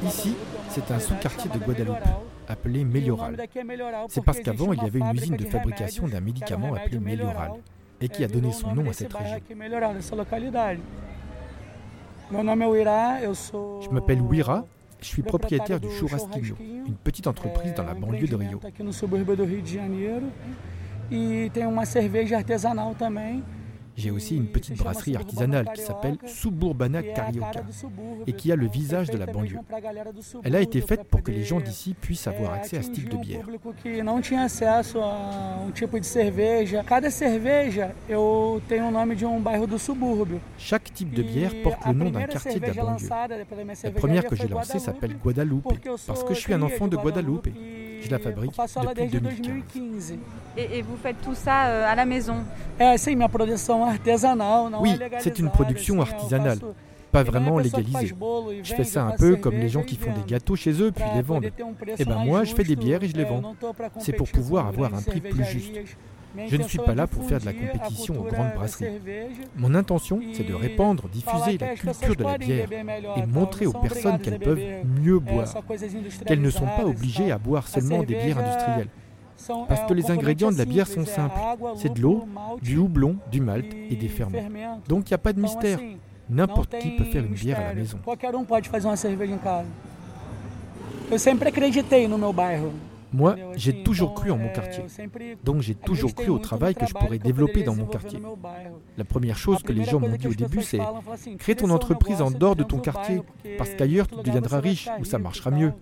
Ici, 0.04 0.34
c'est 0.68 0.90
un 0.90 0.98
sous-quartier 0.98 1.50
de 1.50 1.58
Guadeloupe 1.58 1.96
appelé 2.48 2.84
Melioral. 2.84 3.36
C'est 4.08 4.24
parce 4.24 4.40
qu'avant, 4.40 4.72
il 4.72 4.82
y 4.82 4.86
avait 4.86 4.98
une 4.98 5.14
usine 5.14 5.36
de 5.36 5.44
fabrication 5.44 6.08
d'un 6.08 6.20
médicament 6.20 6.74
appelé 6.74 6.98
Melioral 6.98 7.52
et 8.00 8.08
qui 8.08 8.24
a 8.24 8.28
donné 8.28 8.50
son 8.52 8.74
nom 8.74 8.88
à 8.88 8.92
cette 8.92 9.12
région. 9.12 9.38
Je 12.32 13.88
m'appelle 13.90 14.20
Wira, 14.22 14.64
je 15.00 15.06
suis 15.06 15.22
propriétaire 15.22 15.80
du 15.80 15.88
Churrasquinho, 15.90 16.56
une 16.60 16.94
petite 16.94 17.26
entreprise 17.26 17.74
dans 17.74 17.84
la 17.84 17.94
banlieue 17.94 18.26
de 18.26 18.36
Rio. 18.36 18.60
J'ai 24.00 24.10
aussi 24.10 24.34
une 24.34 24.46
petite 24.46 24.78
brasserie 24.78 25.14
artisanale 25.14 25.68
qui 25.74 25.82
s'appelle 25.82 26.16
Suburbana 26.24 27.02
Carioca 27.02 27.62
et 28.26 28.32
qui 28.32 28.50
a 28.50 28.56
le 28.56 28.66
visage 28.66 29.10
de 29.10 29.18
la 29.18 29.26
banlieue. 29.26 29.58
Elle 30.42 30.56
a 30.56 30.62
été 30.62 30.80
faite 30.80 31.04
pour 31.04 31.22
que 31.22 31.30
les 31.30 31.44
gens 31.44 31.60
d'ici 31.60 31.92
puissent 31.92 32.26
avoir 32.26 32.54
accès 32.54 32.78
à 32.78 32.82
ce 32.82 32.90
type 32.90 33.10
de 33.10 33.18
bière. 33.18 33.46
Chaque 40.58 40.92
type 40.94 41.12
de 41.12 41.22
bière 41.22 41.52
porte 41.62 41.86
le 41.86 41.92
nom 41.92 42.10
d'un 42.10 42.22
quartier 42.22 42.58
de 42.58 42.66
la 42.66 42.72
banlieue. 42.72 43.08
La 43.84 43.90
première 43.90 44.24
que 44.24 44.34
j'ai 44.36 44.48
lancée 44.48 44.78
s'appelle 44.78 45.18
Guadalupe 45.18 45.68
parce 46.06 46.24
que 46.24 46.32
je 46.32 46.40
suis 46.40 46.54
un 46.54 46.62
enfant 46.62 46.88
de 46.88 46.96
Guadalupe. 46.96 47.48
Je 48.00 48.10
la 48.10 48.18
fabrique 48.18 48.52
depuis 48.52 49.40
2015. 49.40 50.14
Et, 50.56 50.82
vous 50.82 50.96
faites 50.96 51.20
tout 51.22 51.34
ça 51.34 51.66
euh, 51.66 51.90
à 51.90 51.94
la 51.94 52.04
maison? 52.04 52.36
Oui, 54.80 54.96
c'est 55.18 55.38
une 55.38 55.50
production 55.50 56.00
artisanale, 56.00 56.58
pas 57.12 57.22
vraiment 57.22 57.58
légalisée. 57.58 58.14
Je 58.62 58.74
fais 58.74 58.84
ça 58.84 59.04
un 59.04 59.12
peu 59.12 59.36
comme 59.36 59.54
les 59.56 59.68
gens 59.68 59.82
qui 59.82 59.96
font 59.96 60.12
des 60.12 60.24
gâteaux 60.26 60.56
chez 60.56 60.80
eux 60.82 60.92
puis 60.92 61.04
les 61.14 61.22
vendent. 61.22 61.44
Et 61.44 61.52
eh 61.98 62.04
ben 62.04 62.18
moi, 62.24 62.44
je 62.44 62.54
fais 62.54 62.64
des 62.64 62.76
bières 62.76 63.02
et 63.02 63.08
je 63.08 63.16
les 63.16 63.24
vends. 63.24 63.54
C'est 63.98 64.12
pour 64.12 64.28
pouvoir 64.28 64.66
avoir 64.66 64.94
un 64.94 65.02
prix 65.02 65.20
plus 65.20 65.44
juste. 65.44 65.72
Je 66.46 66.56
ne 66.56 66.62
suis 66.62 66.78
pas 66.78 66.94
là 66.94 67.06
pour 67.06 67.24
faire 67.24 67.40
de 67.40 67.46
la 67.46 67.52
compétition 67.52 68.20
aux 68.20 68.24
grandes 68.24 68.54
brasseries. 68.54 69.00
Mon 69.56 69.74
intention, 69.74 70.20
c'est 70.32 70.46
de 70.46 70.54
répandre, 70.54 71.08
diffuser 71.08 71.58
la 71.58 71.74
culture 71.74 72.16
de 72.16 72.24
la 72.24 72.38
bière 72.38 72.68
et 73.16 73.26
montrer 73.26 73.66
aux 73.66 73.72
personnes 73.72 74.18
qu'elles 74.18 74.38
peuvent 74.38 74.62
mieux 75.00 75.18
boire, 75.18 75.54
qu'elles 76.26 76.40
ne 76.40 76.50
sont 76.50 76.66
pas 76.66 76.84
obligées 76.84 77.32
à 77.32 77.38
boire 77.38 77.68
seulement 77.68 78.02
des 78.02 78.14
bières 78.14 78.38
industrielles. 78.38 78.88
Parce 79.68 79.88
que 79.88 79.94
les 79.94 80.10
ingrédients 80.10 80.52
de 80.52 80.58
la 80.58 80.66
bière 80.66 80.86
sont 80.86 81.06
simples. 81.06 81.38
C'est 81.76 81.94
de 81.94 82.00
l'eau, 82.00 82.26
du 82.62 82.76
houblon, 82.76 83.16
du 83.30 83.40
malt 83.40 83.66
et 83.90 83.96
des 83.96 84.08
ferments. 84.08 84.42
Donc 84.88 85.08
il 85.08 85.12
n'y 85.12 85.14
a 85.14 85.18
pas 85.18 85.32
de 85.32 85.40
mystère. 85.40 85.78
N'importe 86.28 86.78
qui 86.78 86.90
peut 86.90 87.04
faire 87.04 87.24
une 87.24 87.34
bière 87.34 87.58
à 87.58 87.64
la 87.64 87.74
maison. 87.74 87.98
Moi, 93.12 93.36
j'ai 93.56 93.82
toujours 93.82 94.14
cru 94.14 94.30
en 94.30 94.36
mon 94.36 94.48
quartier. 94.48 94.84
Donc 95.44 95.62
j'ai 95.62 95.74
toujours 95.74 96.14
cru 96.14 96.28
au 96.28 96.38
travail 96.38 96.74
que 96.74 96.86
je 96.86 96.94
pourrais 96.94 97.18
développer 97.18 97.62
dans 97.62 97.74
mon 97.74 97.86
quartier. 97.86 98.20
La 98.96 99.04
première 99.04 99.36
chose 99.36 99.62
que 99.62 99.72
les 99.72 99.84
gens 99.84 100.00
m'ont 100.00 100.16
dit 100.16 100.28
au 100.28 100.34
début, 100.34 100.62
c'est 100.62 100.80
crée 101.38 101.54
ton 101.54 101.70
entreprise 101.70 102.22
en 102.22 102.30
dehors 102.30 102.56
de 102.56 102.62
ton 102.62 102.78
quartier, 102.78 103.22
parce 103.58 103.74
qu'ailleurs 103.74 104.06
tu 104.06 104.22
deviendras 104.22 104.60
riche 104.60 104.88
ou 105.00 105.04
ça 105.04 105.18
marchera 105.18 105.50
mieux. 105.50 105.72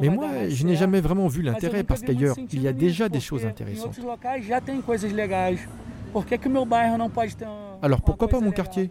Mais 0.00 0.08
moi, 0.08 0.48
je 0.48 0.66
n'ai 0.66 0.76
jamais 0.76 1.00
vraiment 1.00 1.28
vu 1.28 1.42
l'intérêt 1.42 1.84
parce 1.84 2.02
qu'ailleurs, 2.02 2.36
il 2.52 2.62
y 2.62 2.68
a 2.68 2.72
déjà 2.72 3.08
des 3.08 3.20
choses 3.20 3.46
intéressantes. 3.46 3.98
Alors 7.82 8.02
pourquoi 8.02 8.28
pas 8.28 8.40
mon 8.40 8.50
quartier? 8.50 8.90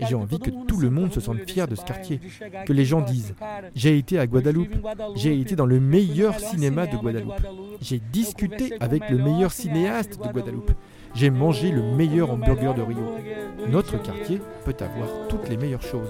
J'ai 0.00 0.14
envie 0.14 0.38
que 0.38 0.50
tout 0.66 0.78
le 0.78 0.90
monde 0.90 1.12
se 1.12 1.20
sente 1.20 1.38
fier 1.48 1.68
de 1.68 1.74
ce 1.74 1.84
quartier, 1.84 2.20
que 2.66 2.72
les 2.72 2.84
gens 2.84 3.00
disent 3.00 3.34
J'ai 3.74 3.98
été 3.98 4.18
à 4.18 4.26
Guadeloupe, 4.26 4.74
j'ai 5.14 5.38
été 5.38 5.56
dans 5.56 5.66
le 5.66 5.80
meilleur 5.80 6.38
cinéma 6.38 6.86
de 6.86 6.96
Guadeloupe, 6.96 7.34
j'ai 7.80 8.00
discuté 8.12 8.74
avec 8.80 9.08
le 9.10 9.18
meilleur 9.18 9.52
cinéaste 9.52 10.18
de 10.22 10.28
Guadeloupe, 10.32 10.72
j'ai 11.14 11.30
mangé 11.30 11.70
le 11.70 11.82
meilleur 11.82 12.30
hamburger 12.30 12.74
de 12.74 12.82
Rio. 12.82 13.16
Notre 13.68 14.00
quartier 14.02 14.40
peut 14.64 14.76
avoir 14.80 15.08
toutes 15.28 15.48
les 15.48 15.56
meilleures 15.56 15.82
choses. 15.82 16.08